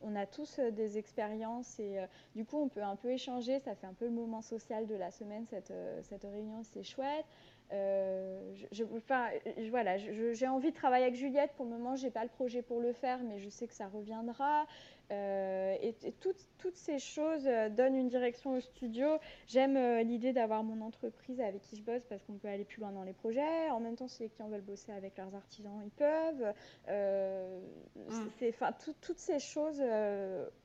[0.00, 3.60] on, a tous euh, des expériences et euh, du coup, on peut un peu échanger.
[3.60, 5.72] Ça fait un peu le moment social de la semaine, cette,
[6.02, 7.26] cette réunion, c'est chouette.
[7.70, 9.28] Je, enfin,
[9.70, 11.52] voilà, j'ai envie de travailler avec Juliette.
[11.56, 13.74] Pour le moment, je n'ai pas le projet pour le faire, mais je sais que
[13.74, 14.66] ça reviendra.
[15.10, 19.06] Euh, et, toutes, toutes, ces choses euh, donnent une direction au studio.
[19.46, 22.80] J'aime euh, l'idée d'avoir mon entreprise avec qui je bosse parce qu'on peut aller plus
[22.80, 23.70] loin dans les projets.
[23.70, 26.54] En même temps, si les clients veulent bosser avec leurs artisans, ils peuvent.
[26.88, 28.70] Mm.
[29.02, 29.82] toutes ces choses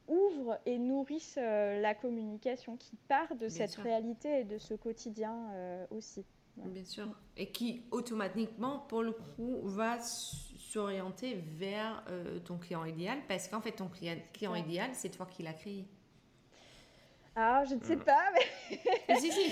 [0.07, 5.51] ouvrent et nourrissent la communication qui part de cette réalité et de ce quotidien
[5.91, 6.25] aussi.
[6.65, 7.07] Bien sûr.
[7.37, 13.61] Et qui automatiquement, pour le coup, va s'orienter vers euh, ton client idéal parce qu'en
[13.61, 15.85] fait, ton client, client idéal, c'est toi qui l'as créé.
[17.35, 18.03] Alors, je ne sais mm.
[18.03, 19.15] pas, mais.
[19.15, 19.51] si, si.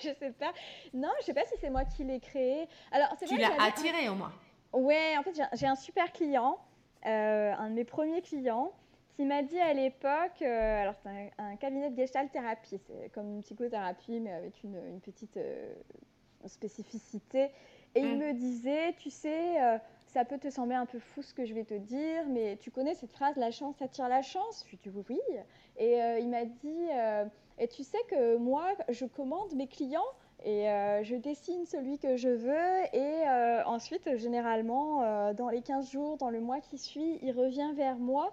[0.00, 0.52] je sais pas.
[0.92, 2.66] Non, je sais pas si c'est moi qui l'ai créé.
[2.90, 4.32] Alors, tu l'as attiré au moins.
[4.72, 6.58] Ouais, en fait, j'ai un super client,
[7.06, 8.72] euh, un de mes premiers clients,
[9.18, 13.34] qui m'a dit à l'époque, euh, alors c'est un, cabinet de gestalt thérapie, c'est comme
[13.34, 15.36] une psychothérapie, mais avec une, une petite
[16.46, 17.50] spécificité.
[17.94, 18.18] Et il mm.
[18.18, 21.52] me disait, tu sais, euh, ça peut te sembler un peu fou ce que je
[21.52, 24.64] vais te dire, mais tu connais cette phrase, la chance attire la chance?
[24.66, 25.20] Je lui ai dit oui.
[25.78, 27.24] Et euh, il m'a dit, euh,
[27.58, 30.00] et tu sais que moi, je commande mes clients
[30.44, 30.66] et
[31.02, 33.28] je dessine celui que je veux et
[33.66, 38.32] ensuite, généralement, dans les 15 jours, dans le mois qui suit, il revient vers moi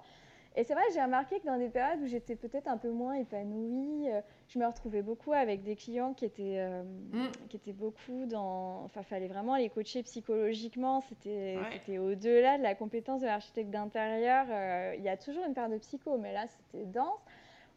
[0.57, 3.15] Et c'est vrai, j'ai remarqué que dans des périodes où j'étais peut-être un peu moins
[3.15, 7.31] épanouie, euh, je me retrouvais beaucoup avec des clients qui étaient, euh, mm.
[7.49, 8.83] qui étaient beaucoup dans.
[8.85, 11.01] Enfin, il fallait vraiment les coacher psychologiquement.
[11.01, 11.57] C'était
[11.97, 14.45] au-delà de la compétence de l'architecte d'intérieur.
[14.49, 17.19] Euh, il y a toujours une part de psycho, mais là, c'était dense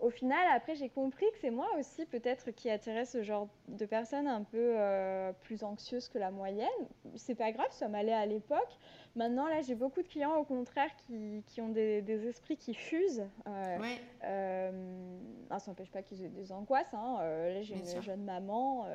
[0.00, 3.84] au final, après, j'ai compris que c'est moi aussi peut-être qui attirait ce genre de
[3.84, 6.68] personnes un peu euh, plus anxieuses que la moyenne.
[7.16, 8.78] C'est pas grave, ça m'allait à l'époque.
[9.16, 12.74] Maintenant, là, j'ai beaucoup de clients au contraire qui, qui ont des, des, esprits qui
[12.74, 13.26] fusent.
[13.48, 13.78] Euh,
[14.24, 15.18] euh
[15.50, 16.92] ah, ça n'empêche pas qu'ils aient des angoisses.
[16.92, 17.18] Hein.
[17.20, 18.86] Euh, là, j'ai une jeune maman.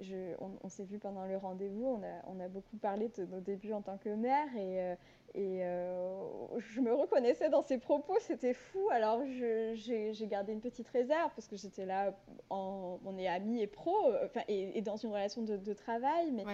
[0.00, 1.84] Je, on, on s'est vu pendant le rendez-vous.
[1.84, 4.96] On a, on a, beaucoup parlé de nos débuts en tant que mère et
[5.34, 6.24] et euh,
[6.58, 8.88] je me reconnaissais dans ses propos, c'était fou.
[8.90, 12.14] Alors j'ai gardé une petite réserve parce que j'étais là,
[12.50, 16.30] en, on est amis et pro, euh, enfin, et, dans une relation de, travail.
[16.32, 16.44] Mais,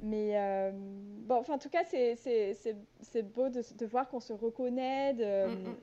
[0.00, 5.14] mais euh, bon, enfin, en tout cas, c'est beau de, de voir qu'on se reconnaît
[5.14, 5.76] de, mm, mm.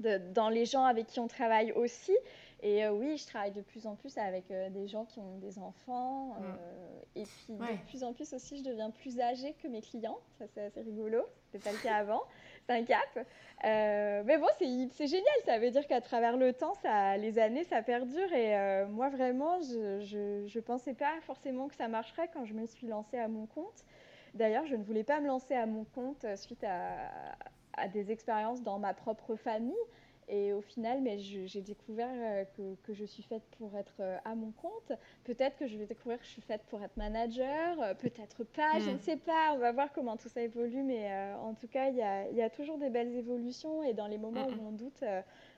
[0.00, 2.16] de, dans les gens avec qui on travaille aussi.
[2.66, 6.34] Et oui, je travaille de plus en plus avec des gens qui ont des enfants.
[6.40, 7.20] Mm.
[7.20, 10.18] et puis de plus en plus aussi, je deviens plus âgée que mes clients.
[10.38, 11.20] Ça, c'est assez rigolo.
[11.44, 12.22] C'était pas le cas avant.
[12.66, 13.26] C'est un cap.
[13.64, 15.34] Euh, mais bon, c'est génial.
[15.44, 18.32] Ça veut dire qu'à travers le temps, ça, les années, ça perdure.
[18.32, 22.66] Et euh, moi, vraiment, je ne pensais pas forcément que ça marcherait quand je me
[22.66, 23.84] suis lancée à mon compte.
[24.32, 27.10] D'ailleurs, je ne voulais pas me lancer à mon compte suite à,
[27.74, 29.74] à des expériences dans ma propre famille.
[30.28, 34.16] Et au final, mais j'ai découvert euh, que, que, je suis faite pour être euh,
[34.24, 34.92] à mon compte.
[35.24, 38.78] Peut-être que je vais découvrir que je suis faite pour être manager, euh, peut-être pas,
[38.78, 38.94] je hmm.
[38.94, 39.52] ne sais pas.
[39.54, 41.10] On va voir comment tout ça évolue, mais
[41.42, 43.82] en tout cas, il y a, y a, toujours des belles évolutions.
[43.82, 45.04] Et dans les moments où on doute,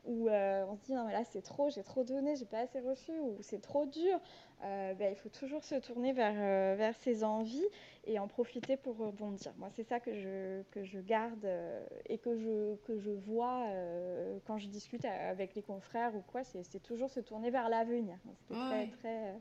[0.04, 2.80] où on se dit non, mais là c'est trop, j'ai trop donné, j'ai pas assez
[2.80, 4.18] reçu, ou c'est trop dur,
[4.62, 6.34] ben, il faut toujours se tourner vers,
[6.76, 7.66] vers ses envies
[8.06, 9.52] et en profiter pour rebondir.
[9.58, 13.66] Moi, c'est ça que je, que je garde euh, et que je, que je vois
[13.68, 18.16] euh, quand je discute avec les confrères ou quoi, c'est toujours se tourner vers l'avenir.
[18.48, 19.34] C'est très, très euh,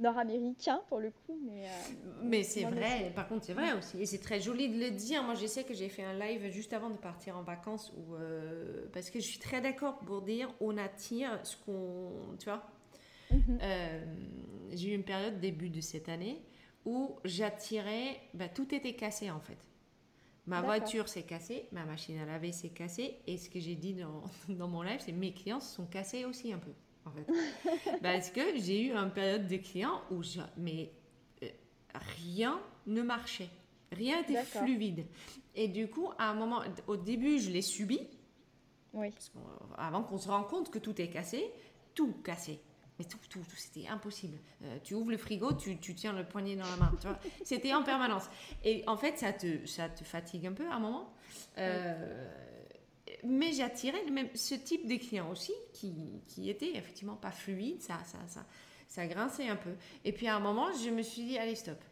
[0.00, 1.38] nord-américain pour le coup.
[1.44, 1.66] Mais,
[2.22, 4.00] mais c'est vrai, par contre, c'est vrai aussi.
[4.00, 5.22] Et c'est très joli de le dire.
[5.22, 8.14] Moi, je sais que j'ai fait un live juste avant de partir en vacances où,
[8.92, 12.10] parce que je suis très d'accord pour dire on attire ce qu'on.
[12.38, 12.64] Tu vois
[13.30, 13.58] mhm.
[14.72, 16.42] J'ai eu une période début de cette année
[16.88, 19.58] où j'attirais, bah, tout était cassé en fait.
[20.46, 23.92] Ma voiture s'est cassée, ma machine à laver s'est cassée, et ce que j'ai dit
[23.92, 26.72] dans, dans, mon live, c'est mes clients se sont cassés aussi un peu,
[27.04, 28.00] en fait.
[28.02, 30.22] Parce que j'ai eu une période de clients où
[30.56, 30.90] mais,
[31.42, 31.48] euh,
[32.30, 33.50] rien ne marchait,
[33.92, 35.04] rien n'était fluide.
[35.54, 38.00] Et du coup, à un moment, au début, je l'ai subi,
[38.94, 39.12] oui.
[39.76, 41.52] avant qu'on se rende compte que tout est cassé,
[41.94, 42.58] tout cassé.
[42.98, 44.38] Mais tout, tout, c'était impossible.
[44.64, 46.92] Euh, tu ouvres le frigo, tu, tu, tiens le poignet dans la main.
[47.44, 48.24] c'était en permanence.
[48.64, 51.12] Et en fait, ça te, ça te fatigue un peu à un moment.
[51.58, 52.28] Euh,
[53.24, 57.80] mais j'attirais même ce type de clients aussi qui, qui était effectivement pas fluide.
[57.82, 58.44] Ça, ça, ça,
[58.88, 59.74] ça grinçait un peu.
[60.04, 61.82] Et puis à un moment, je me suis dit, allez, stop.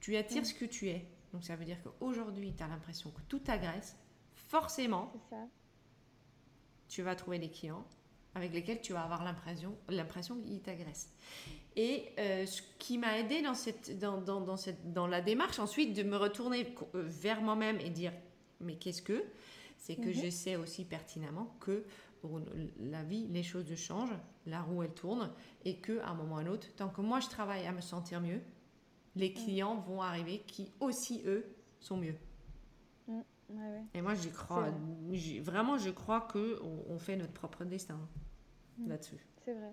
[0.00, 1.06] Tu attires ce que tu es.
[1.32, 3.96] Donc ça veut dire qu'aujourd'hui, tu as l'impression que tout agresse.
[4.34, 5.12] Forcément,
[6.88, 7.86] tu vas trouver des clients
[8.34, 11.10] avec lesquels tu vas avoir l'impression, l'impression qu'ils t'agressent.
[11.76, 15.58] Et euh, ce qui m'a aidé dans, cette, dans, dans, dans, cette, dans la démarche
[15.58, 18.12] ensuite de me retourner euh, vers moi-même et dire
[18.60, 19.24] mais qu'est-ce que?
[19.76, 20.24] C'est que mhm.
[20.24, 21.84] je sais aussi pertinemment que
[22.20, 22.40] pour
[22.80, 24.16] la vie, les choses changent,
[24.46, 25.30] la roue elle tourne
[25.64, 27.72] et que à un moment ou à un autre, tant que moi je travaille à
[27.72, 28.40] me sentir mieux,
[29.14, 29.34] les mhm.
[29.34, 31.46] clients vont arriver qui aussi eux
[31.80, 32.16] sont mieux.
[33.06, 33.20] Mm.
[33.94, 34.68] Et moi, j'y crois.
[35.40, 37.98] Vraiment, je crois que on fait notre propre destin.
[38.78, 38.88] Mm.
[38.88, 39.26] là-dessus.
[39.44, 39.72] C'est vrai.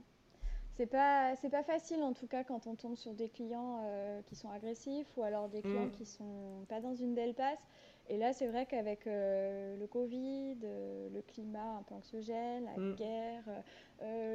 [0.78, 4.22] C'est pas, c'est pas facile en tout cas quand on tombe sur des clients euh,
[4.24, 5.92] qui sont agressifs ou alors des clients mm.
[5.92, 7.60] qui sont pas dans une belle passe.
[8.08, 12.82] Et là, c'est vrai qu'avec euh, le Covid, euh, le climat un peu anxiogène, la
[12.82, 12.96] mm.
[12.96, 13.44] guerre,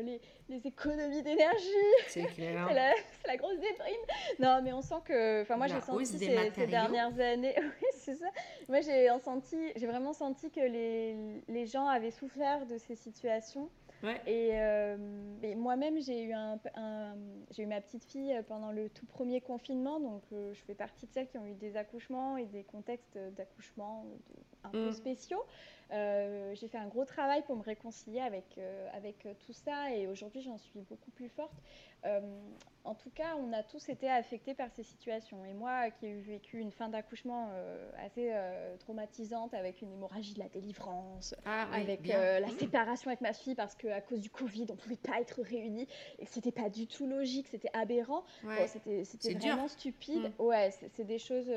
[0.02, 1.68] les, les, économies d'énergie,
[2.08, 2.66] c'est clair.
[2.74, 2.94] la,
[3.26, 4.00] la, grosse déprime.
[4.38, 8.14] Non, mais on sent que, enfin moi j'ai senti ces, ces, dernières années, oui c'est
[8.14, 8.26] ça.
[8.68, 13.70] Moi j'ai senti, j'ai vraiment senti que les, les gens avaient souffert de ces situations
[14.04, 14.96] euh,
[15.42, 16.58] et, moi-même, j'ai eu, un,
[17.50, 20.74] j'ai eu ma petite fille euh, pendant le tout premier confinement, donc euh, je fais
[20.74, 24.06] partie de celles qui ont eu des accouchements et des contextes d'accouchement
[24.64, 24.92] un peu mm.
[25.90, 26.54] Spéciaux.
[26.54, 28.58] j'ai fait un gros travail pour me réconcilier avec,
[28.92, 31.54] avec tout ça et aujourd'hui, j'en suis beaucoup plus forte.
[32.06, 32.20] Euh,
[32.84, 35.44] en tout cas, on a tous été affectés par ces situations.
[35.44, 40.32] Et moi, qui ai vécu une fin d'accouchement euh, assez euh, traumatisante avec une hémorragie
[40.32, 42.58] de la délivrance, ah avec la mmh.
[42.58, 45.86] séparation avec ma fille parce qu'à cause du Covid, on ne pouvait pas être réunis
[46.18, 48.24] et que c'était pas du tout logique, c'était aberrant.
[48.66, 50.32] c'était vraiment stupide.
[50.38, 50.42] Mmh.
[50.42, 51.50] Ouais, c'est des choses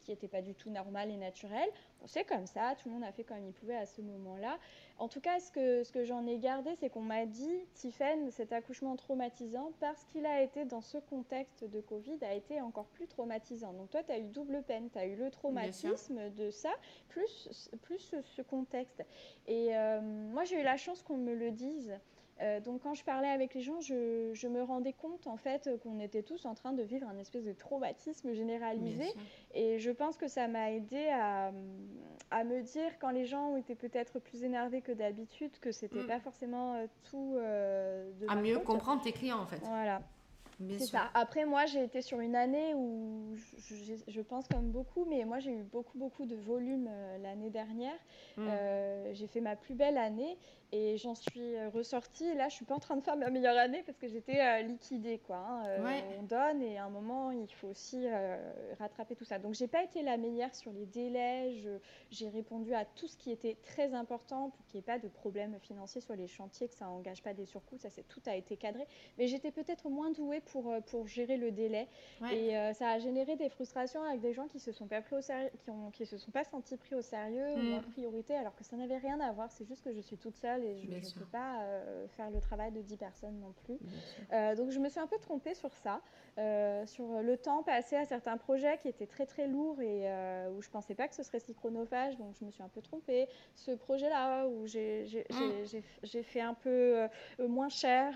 [0.00, 1.70] qui n'étaient pas du tout normales et naturelles.
[2.06, 4.58] C'est comme ça, tout le monde a fait comme il pouvait à ce moment-là.
[4.98, 8.30] En tout cas, ce que, ce que j'en ai gardé, c'est qu'on m'a dit, Tiffen,
[8.30, 12.86] cet accouchement traumatisant, parce qu'il a été dans ce contexte de Covid, a été encore
[12.86, 13.72] plus traumatisant.
[13.72, 16.70] Donc toi, tu as eu double peine, tu as eu le traumatisme de ça,
[17.08, 19.02] plus, plus ce contexte.
[19.46, 21.98] Et euh, moi, j'ai eu la chance qu'on me le dise.
[22.40, 26.00] Euh, donc quand je parlais avec les gens, je, me rendais compte en fait qu'on
[26.00, 29.06] était tous en train de vivre un espèce de traumatisme généralisé.
[29.54, 34.18] Et je pense que ça m'a aidé à, me dire quand les gens étaient peut-être
[34.18, 36.06] plus énervés que d'habitude que c'était mm.
[36.06, 39.60] pas forcément euh, tout euh, de à mieux comprendre tes clients en fait.
[39.64, 40.00] Voilà.
[40.68, 41.10] C'est ça.
[41.14, 43.34] Après, moi, j'ai été sur une année où
[44.06, 46.88] je, pense comme beaucoup, mais moi, j'ai eu beaucoup, beaucoup de volume
[47.22, 47.98] l'année dernière.
[48.36, 48.48] Mm.
[49.12, 50.36] j'ai fait ma plus belle année
[50.72, 52.34] et j'en suis euh, ressortie.
[52.34, 54.62] Là, je suis pas en train de faire ma meilleure année parce que j'étais euh,
[54.62, 55.18] liquidée.
[55.26, 55.64] Quoi, hein.
[55.66, 58.06] euh, On donne et à un moment, il faut aussi
[58.78, 59.38] rattraper tout ça.
[59.38, 61.56] Donc, j'ai pas été la meilleure sur les délais.
[62.10, 65.08] J'ai répondu à tout ce qui était très important pour qu'il n'y ait pas de
[65.08, 67.78] problème financier sur les chantiers, que ça n'engage pas des surcoûts.
[67.78, 68.86] Ça, c'est tout a été cadré.
[69.18, 70.49] Mais j'étais peut-être moins douée pour,
[70.86, 71.88] pour gérer le délai.
[72.32, 75.20] Et ça a généré des frustrations avec des gens qui se sont pas pris au
[75.20, 77.92] sérieux, qui, ont, qui se sont pas sentis pris au sérieux ou en mm.
[77.92, 79.50] priorité, alors que ça n'avait rien à voir.
[79.50, 82.40] C'est juste que je suis toute seule et je ne peux pas euh, faire le
[82.40, 83.78] travail de 10 personnes non plus.
[84.32, 86.00] Euh, donc je me suis un peu trompée sur ça,
[86.38, 90.08] euh, sur le temps passé à certains projets qui étaient très très lourds et
[90.50, 92.68] où je ne pensais pas que ce serait si chronophage, donc je me suis un
[92.68, 93.28] peu trompée.
[93.54, 96.22] Ce projet-là où j'ai mmh.
[96.22, 98.12] fait un peu moins cher,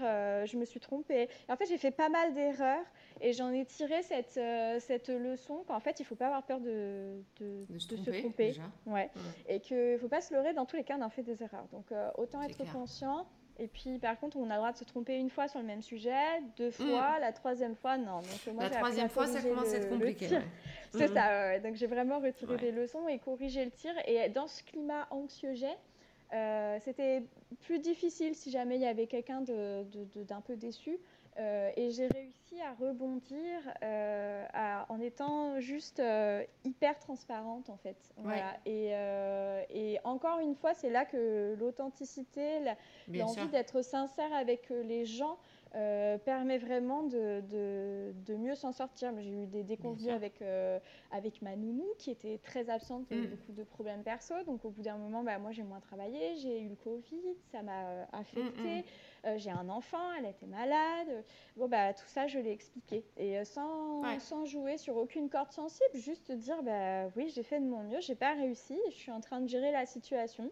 [0.47, 1.29] je me suis trompée.
[1.49, 2.85] Et en fait, j'ai fait pas mal d'erreurs
[3.21, 4.41] et j'en ai tiré cette,
[4.81, 8.57] cette leçon qu'en fait, il ne faut pas avoir peur de, de, se tromper.
[8.87, 9.11] Ouais.
[9.49, 11.43] Et qu'il ne faut pas se leurrer dans tous les cas, on en fait des
[11.43, 11.67] erreurs.
[11.73, 13.27] Donc, autant être conscient.
[13.59, 15.67] Et puis, par contre, on a le droit de se tromper une fois sur le
[15.67, 16.73] même sujet, deux mm.
[16.73, 18.17] fois, la troisième fois, non.
[18.19, 20.29] Donc, moi, la troisième fois, ça commence à être compliqué.
[20.91, 21.15] C'est mm.
[21.15, 23.93] ça, donc j'ai vraiment retiré des leçons et corrigé le tir.
[24.07, 25.77] Et dans ce climat anxiogène,
[26.33, 27.23] euh, c'était
[27.63, 30.99] plus difficile si jamais il y avait quelqu'un d'un de, peu déçu.
[31.39, 34.47] Euh, et j'ai réussi à rebondir euh,
[34.89, 37.97] en étant juste euh, hyper transparente en fait.
[38.19, 38.57] Voilà.
[38.67, 38.93] Et,
[39.71, 42.61] et, encore une fois, c'est là que l'authenticité,
[43.09, 45.39] l'envie d'être sincère avec les gens
[46.25, 47.43] permet vraiment de,
[48.27, 49.13] de, mieux s'en sortir.
[49.21, 50.43] J'ai eu des déconvenues avec,
[51.11, 53.27] avec ma nounou qui était très absente, et mm.
[53.27, 54.35] beaucoup de problèmes perso.
[54.47, 57.63] Donc au bout d'un moment, bah, moi j'ai moins travaillé, j'ai eu le Covid, ça
[57.63, 58.63] m'a affecté.
[58.63, 58.83] Mm, mm.
[59.27, 61.25] Euh, j'ai un enfant, elle était malade.
[61.57, 63.05] Bon, bah, tout ça, je l'ai expliqué.
[63.17, 67.61] Et euh, sans, sans, jouer sur aucune corde sensible, juste dire, bah, oui, j'ai fait
[67.61, 70.51] de mon mieux, j'ai pas réussi, je suis en train de gérer la situation.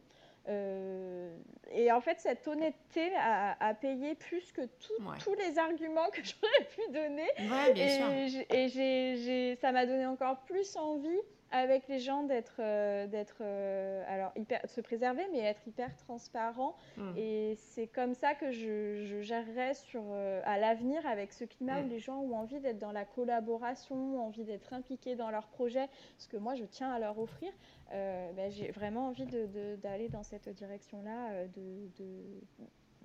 [0.49, 1.37] Euh,
[1.71, 6.93] et en fait, cette honnêteté a, payé plus que tous les arguments que j'aurais pu
[6.93, 7.29] donner.
[7.77, 8.69] et,
[9.51, 11.21] et ça m'a donné encore plus envie
[11.53, 16.75] avec les gens d'être euh, d'être euh, alors hyper se préserver mais être hyper transparent.
[16.97, 17.13] Hmm.
[17.17, 21.81] et c'est comme ça que je, je gérerai sur euh, à l'avenir avec ce climat
[21.81, 21.91] où hmm.
[21.91, 26.27] les gens ont envie d'être dans la collaboration envie d'être impliqués dans leur projet ce
[26.27, 27.53] que moi je tiens à leur offrir.
[27.91, 31.91] Ben, j'ai vraiment envie d'aller dans cette direction là de,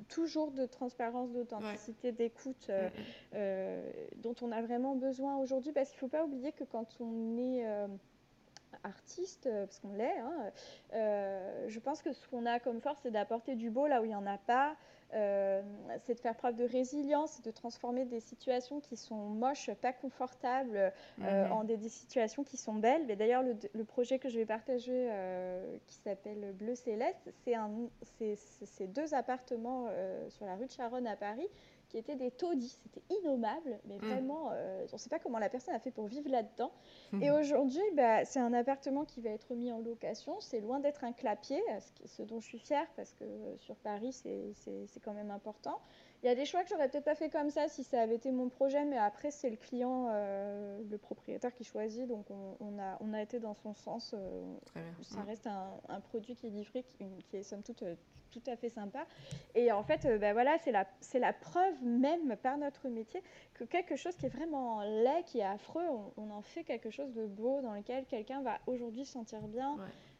[0.08, 2.72] toujours de transparence, d'authenticité, d'écoute
[3.34, 5.74] dont on a vraiment besoin aujourd'hui.
[5.74, 7.66] Parce qu'il ne faut pas oublier que quand on est
[8.84, 10.52] artiste, euh, parce qu'on l'est, hein,
[10.94, 14.06] euh, je pense que ce qu'on a comme force, c'est d'apporter du beau là où
[14.06, 14.76] il n'y en a pas,
[15.14, 15.62] euh,
[16.06, 20.92] c'est de faire preuve de résilience, de transformer des situations qui sont moches, pas confortables,
[21.18, 21.52] mhm.
[21.52, 23.06] en des, situations qui sont belles.
[23.08, 25.10] Mais d'ailleurs, le, projet que je vais partager,
[25.86, 27.34] qui s'appelle Bleu Céleste,
[28.66, 29.88] c'est deux appartements
[30.30, 31.48] sur la rue de Charonne à Paris
[31.90, 32.78] qui étaient des taudis.
[32.84, 34.02] C'était innommable, mais mm.
[34.02, 36.72] vraiment, euh, on ne sait pas comment la personne a fait pour vivre là-dedans.
[37.12, 37.24] Mm.
[37.24, 40.40] Et aujourd'hui, bah, c'est un appartement qui va être mis en location.
[40.40, 41.62] C'est loin d'être un clapier,
[42.06, 43.26] ce dont je suis fière parce que
[43.58, 45.80] sur Paris, c'est quand même important.
[46.24, 48.16] Il y a des choix que j'aurais peut-être pas fait comme ça si ça avait
[48.16, 52.26] été mon projet, mais après c'est le client, euh, le propriétaire qui choisit, donc
[52.60, 54.16] on, a, on a été dans son sens.
[55.02, 57.84] ça reste un, un, produit qui est livré, qui, qui est somme toute
[58.32, 59.06] tout à fait sympa.
[59.56, 63.22] Et en fait, ben voilà, c'est la, c'est la preuve même par notre métier
[63.54, 65.86] que quelque chose qui est vraiment laid, qui est affreux,
[66.18, 69.78] on, en fait quelque chose de beau dans lequel quelqu'un va aujourd'hui se sentir bien.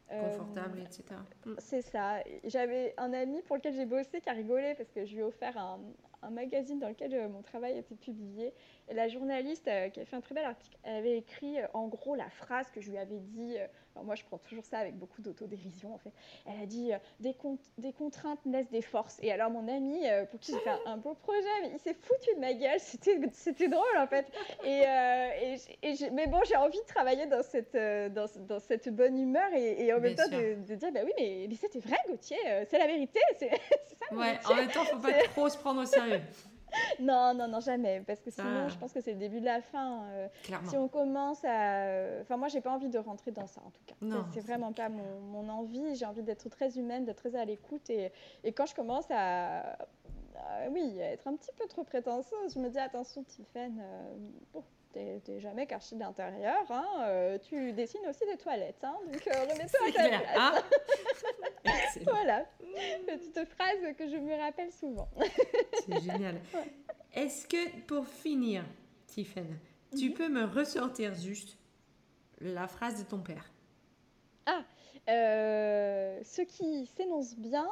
[0.08, 1.04] Confortable, etc.
[1.44, 1.54] Mm.
[1.58, 2.22] C'est ça.
[2.44, 5.24] J'avais un ami pour lequel j'ai bossé qui a rigolé parce que je lui ai
[5.24, 5.80] offert un,
[6.22, 8.52] un magazine dans lequel euh, mon travail a été publié.
[8.88, 11.88] Et la journaliste euh, qui a fait un très bel article, elle avait écrit en
[11.88, 13.56] gros la phrase que je lui avais dit
[14.04, 16.12] moi, je prends toujours ça avec beaucoup d'autodérision, en fait.
[16.46, 17.34] Elle a dit euh, des,
[17.78, 19.18] des, contraintes naissent des forces.
[19.22, 21.94] Et alors, mon ami, euh, pour qui j'ai fait un, beau projet, mais il s'est
[21.94, 22.78] foutu de ma gueule.
[22.80, 24.26] C'était drôle, en fait.
[24.64, 29.18] Et, euh, et, mais bon, j'ai envie de travailler dans cette, dans, dans, cette bonne
[29.18, 32.38] humeur et, en même temps de, dire bah oui, mais, mais c'était vrai, Gauthier,
[32.70, 34.14] c'est la vérité, c'est ça.
[34.14, 36.20] Ouais, en même temps, faut pas trop se prendre au sérieux.
[37.00, 38.02] non, non, non, jamais.
[38.06, 40.04] Parce que sinon, je pense que c'est le début de la fin.
[40.04, 40.28] Euh,
[40.68, 42.20] si on commence à.
[42.22, 43.94] Enfin, moi, j'ai pas envie de rentrer dans ça, en tout cas.
[44.32, 45.94] C'est vraiment pas mon, mon envie.
[45.94, 47.88] J'ai envie d'être très humaine, d'être très à l'écoute.
[47.90, 48.12] Et,
[48.44, 49.78] et, quand je commence à.
[50.70, 53.24] oui, à être un petit peu trop prétentieuse, je me dis attention,
[53.56, 53.68] euh,
[54.52, 54.62] bon,
[55.24, 59.92] t'es jamais qu'archi d'intérieur, hein, euh, tu dessines aussi des toilettes, hein, donc remets-toi à
[59.92, 60.36] ta place.
[60.36, 60.54] Hein
[62.06, 62.44] voilà,
[63.06, 65.08] petite phrase que je me rappelle souvent.
[65.86, 66.40] C'est génial.
[67.14, 68.64] Est-ce que pour finir,
[69.06, 69.58] Tiffen,
[69.96, 70.14] tu mhm.
[70.14, 71.56] peux me ressortir juste
[72.40, 73.50] la phrase de ton père?
[74.46, 74.62] Ah,
[75.08, 77.68] euh, ce qui s'énonce bien.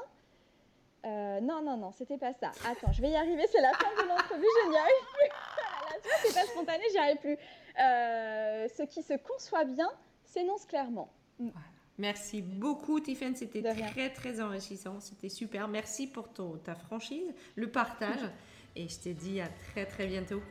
[1.04, 2.50] Euh, non, non, non, c'était pas ça.
[2.66, 5.30] Attends, je vais y arriver, c'est la fin de l'entrevue, je n'y arrive plus.
[5.32, 7.36] Ah c'est pas spontané, j'y arrive plus.
[7.80, 9.90] Euh, ce qui se conçoit bien
[10.24, 11.12] s'énonce clairement.
[11.38, 11.54] Voilà.
[11.98, 13.36] Merci beaucoup, Tiffany.
[13.36, 15.00] C'était très, très enrichissant.
[15.00, 15.66] C'était super.
[15.68, 18.20] Merci pour ton, ta franchise, le partage.
[18.76, 20.42] Et je te dis à très, très bientôt.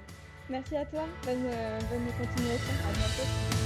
[0.49, 1.05] Merci à toi.
[1.23, 2.73] Bonne, bonne continuation.
[2.83, 3.65] À bientôt.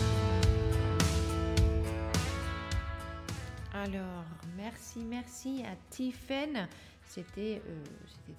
[3.73, 4.25] Alors,
[4.57, 6.67] merci, merci à Tiffen.
[7.05, 7.83] C'était euh,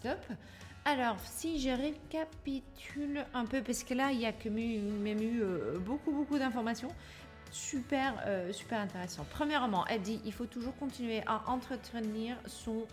[0.02, 0.18] top.
[0.86, 5.78] Alors, si je récapitule un peu, parce que là, il y a même eu euh,
[5.78, 6.90] beaucoup, beaucoup d'informations
[7.52, 9.26] super, euh, super intéressant.
[9.28, 12.86] Premièrement, elle dit il faut toujours continuer à entretenir son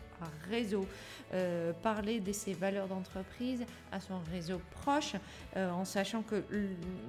[0.49, 0.85] réseau,
[1.33, 5.13] euh, parler de ses valeurs d'entreprise à son réseau proche,
[5.55, 6.43] en sachant que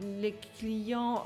[0.03, 1.24] les clients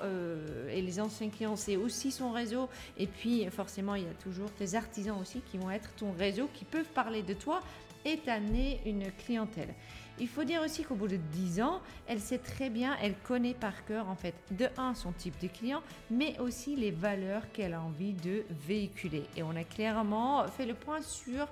[0.70, 2.68] et les anciens clients, c'est aussi son réseau.
[2.96, 6.48] Et puis, forcément, il y a toujours tes artisans aussi qui vont être ton réseau,
[6.54, 7.60] qui peuvent parler de toi
[8.04, 9.74] et t'amener une clientèle.
[10.18, 13.54] Il faut dire aussi qu'au bout de 10 ans, elle sait très bien, elle connaît
[13.54, 17.74] par cœur en fait de un son type de client, mais aussi les valeurs qu'elle
[17.74, 19.24] a envie de véhiculer.
[19.36, 21.48] Et on a clairement fait le point sur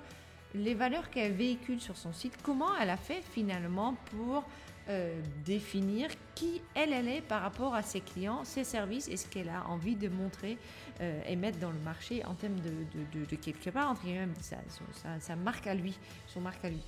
[0.53, 4.43] les valeurs qu'elle véhicule sur son site, comment elle a fait finalement pour
[4.91, 9.25] euh, définir qui elle, elle est par rapport à ses clients, ses services et ce
[9.25, 10.57] qu'elle a envie de montrer
[10.99, 14.27] euh, et mettre dans le marché en termes de, quelque part, entre guillemets,
[15.19, 16.83] sa marque à lui, son marque à lui.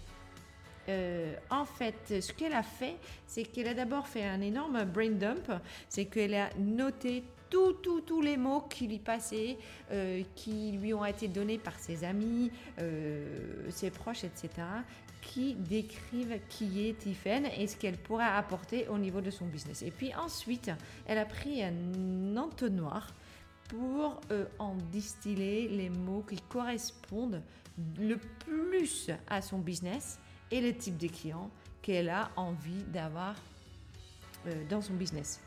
[0.89, 5.11] Euh, en fait, ce qu'elle a fait, c'est qu'elle a d'abord fait un énorme brain
[5.11, 5.49] dump,
[5.87, 9.57] c'est qu'elle a noté tous, les mots qui lui passaient,
[10.35, 12.51] qui lui ont été donnés par ses amis,
[13.69, 14.49] ses proches, etc.,
[15.23, 19.81] qui décrivent qui est Tiffen et ce qu'elle pourrait apporter au niveau de son business.
[19.81, 20.71] Et puis ensuite,
[21.07, 23.07] elle a pris un entonnoir
[23.69, 24.19] pour
[24.59, 27.41] en distiller les mots qui correspondent
[27.99, 30.19] le plus à son business
[30.51, 31.49] et le type de client
[31.81, 33.35] qu'elle a envie d'avoir
[34.47, 35.39] euh, dans son business.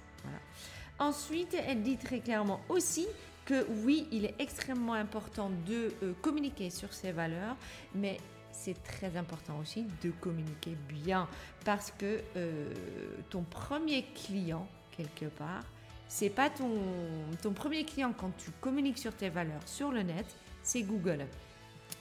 [0.99, 3.07] Ensuite, elle dit très clairement aussi
[3.45, 7.57] que oui, il est extrêmement important de euh, communiquer sur ses valeurs,
[7.95, 8.19] mais
[8.57, 11.29] c'est très important aussi de communiquer bien
[11.65, 12.73] parce que euh,
[13.31, 15.65] ton premier client, quelque part,
[16.09, 16.71] c'est pas ton,
[17.43, 20.27] ton premier client quand tu communiques sur tes valeurs sur le net,
[20.63, 21.27] c'est Google.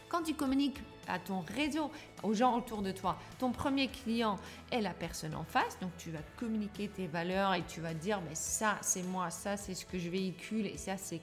[0.07, 1.91] Quand tu communiques à ton réseau,
[2.23, 4.37] aux gens autour de toi, ton premier client
[4.71, 8.21] est la personne en face, donc tu vas communiquer tes valeurs et tu vas dire,
[8.27, 11.21] mais ça c'est moi, ça c'est ce que je véhicule et ça c'est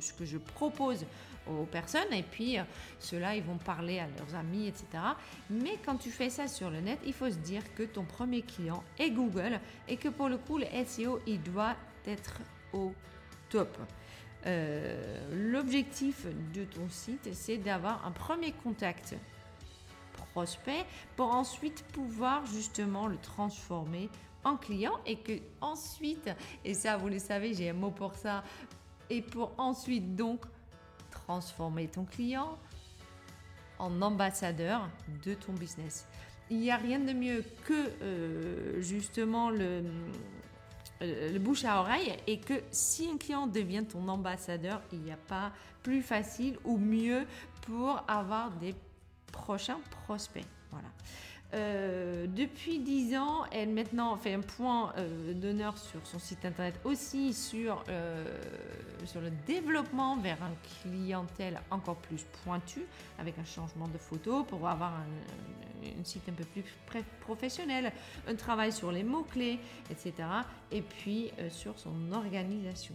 [0.00, 1.06] ce que je propose
[1.48, 2.62] aux personnes et puis euh,
[2.98, 4.86] ceux-là ils vont parler à leurs amis etc.
[5.50, 8.42] Mais quand tu fais ça sur le net, il faut se dire que ton premier
[8.42, 11.76] client est Google et que pour le coup le SEO il doit
[12.06, 12.40] être
[12.72, 12.92] au
[13.48, 13.76] top.
[14.46, 19.14] Euh, l'objectif de ton site, c'est d'avoir un premier contact
[20.34, 20.84] prospect
[21.16, 24.10] pour ensuite pouvoir justement le transformer
[24.42, 26.28] en client et que ensuite,
[26.64, 28.44] et ça vous le savez, j'ai un mot pour ça,
[29.08, 30.44] et pour ensuite donc
[31.24, 32.58] transformer ton client
[33.78, 34.88] en ambassadeur
[35.24, 36.06] de ton business.
[36.50, 39.84] Il n'y a rien de mieux que euh, justement le,
[41.02, 45.12] euh, le bouche à oreille et que si un client devient ton ambassadeur, il n'y
[45.12, 45.52] a pas
[45.82, 47.26] plus facile ou mieux
[47.62, 48.74] pour avoir des
[49.32, 50.46] prochains prospects.
[50.70, 50.88] Voilà.
[51.54, 56.74] Euh, depuis 10 ans, elle maintenant fait un point euh, d'honneur sur son site internet
[56.84, 57.84] aussi sur,
[59.06, 60.52] sur le développement vers un
[60.82, 62.82] clientèle encore plus pointu
[63.18, 66.64] avec un changement de photo pour avoir un, site un peu plus
[67.20, 67.92] professionnel,
[68.26, 69.58] un travail sur les mots-clés,
[69.90, 70.12] etc.
[70.70, 72.94] Et puis euh, sur son organisation.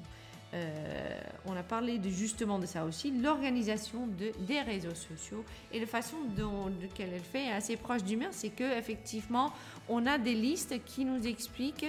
[0.54, 5.80] Euh, on a parlé de, justement de ça aussi, l'organisation de, des réseaux sociaux et
[5.80, 9.54] la façon dont elle fait est assez proche du mien, c'est que effectivement
[9.88, 11.86] on a des listes qui nous expliquent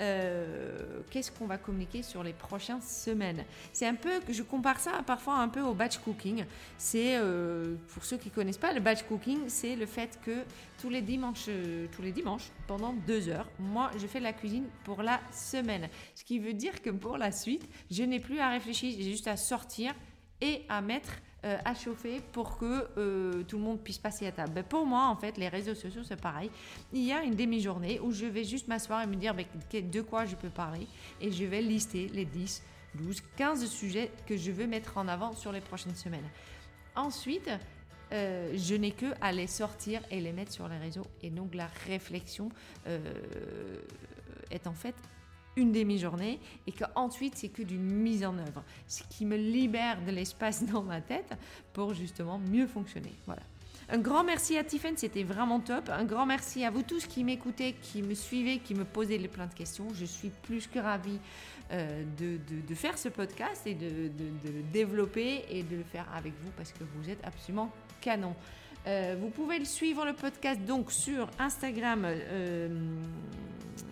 [0.00, 3.44] euh, qu'est-ce qu'on va communiquer sur les prochaines semaines?
[3.72, 6.44] C'est un peu, je compare ça parfois un peu au batch cooking.
[6.78, 10.44] C'est, euh, pour ceux qui connaissent pas, le batch cooking, c'est le fait que
[10.80, 14.66] tous les dimanches, euh, tous les dimanches, pendant deux heures, moi, je fais la cuisine
[14.84, 15.88] pour la semaine.
[16.14, 19.28] Ce qui veut dire que pour la suite, je n'ai plus à réfléchir, j'ai juste
[19.28, 19.94] à sortir
[20.40, 21.10] et à mettre
[21.44, 24.52] euh, à chauffer pour que euh, tout le monde puisse passer à table.
[24.52, 26.50] Ben, pour moi, en fait, les réseaux sociaux, c'est pareil.
[26.92, 30.00] Il y a une demi-journée où je vais juste m'asseoir et me dire ben, de
[30.02, 30.86] quoi je peux parler
[31.18, 32.62] et je vais lister les 10,
[32.96, 36.28] 12, 15 sujets que je veux mettre en avant sur les prochaines semaines.
[36.94, 37.50] Ensuite,
[38.12, 41.06] euh, je n'ai que à les sortir et les mettre sur les réseaux.
[41.22, 42.50] Et donc la réflexion
[44.50, 44.94] est en fait
[45.56, 50.10] une demi-journée et qu'ensuite c'est que d'une mise en œuvre, ce qui me libère de
[50.10, 51.32] l'espace dans ma tête
[51.72, 53.12] pour justement mieux fonctionner.
[53.26, 53.42] Voilà.
[53.92, 55.88] Un grand merci à Tiffen, c'était vraiment top.
[55.88, 59.46] Un grand merci à vous tous qui m'écoutez, qui me suivez, qui me posez plein
[59.46, 59.88] de questions.
[59.94, 61.18] Je suis plus que ravie
[61.72, 62.38] euh, de,
[62.68, 66.50] de, faire ce podcast et de, de, le développer et de le faire avec vous
[66.56, 68.36] parce que vous êtes absolument canon.
[68.86, 72.04] Euh, vous pouvez le suivre le podcast donc sur Instagram.
[72.06, 72.68] Euh,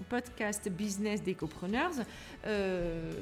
[0.08, 1.92] podcast business d'Ecopreneurs.
[2.46, 3.12] Euh,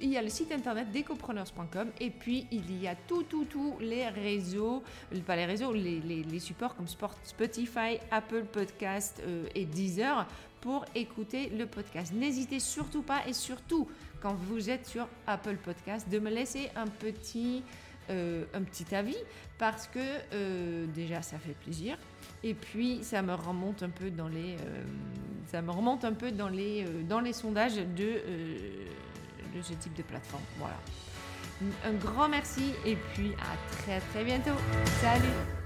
[0.00, 3.76] il y a le site internet d'ecopreneurs.com et puis il y a tout, tout, tout
[3.80, 4.82] les réseaux,
[5.26, 10.26] pas les réseaux, les, les, supports comme Spotify, Apple Podcast euh, et Deezer
[10.60, 12.12] pour écouter le podcast.
[12.12, 13.88] N'hésitez surtout pas et surtout
[14.20, 17.62] quand vous êtes sur Apple Podcast de me laisser un petit,
[18.10, 19.16] euh, un petit avis
[19.58, 21.96] parce que déjà ça fait plaisir
[22.42, 24.82] et puis, ça me remonte un peu dans les, euh,
[25.48, 28.58] ça me remonte un peu dans les, euh, dans les sondages de, euh,
[29.54, 30.42] de ce type de plateforme.
[30.58, 30.76] Voilà.
[31.84, 34.56] Un grand merci et puis à très très bientôt.
[35.02, 35.59] Salut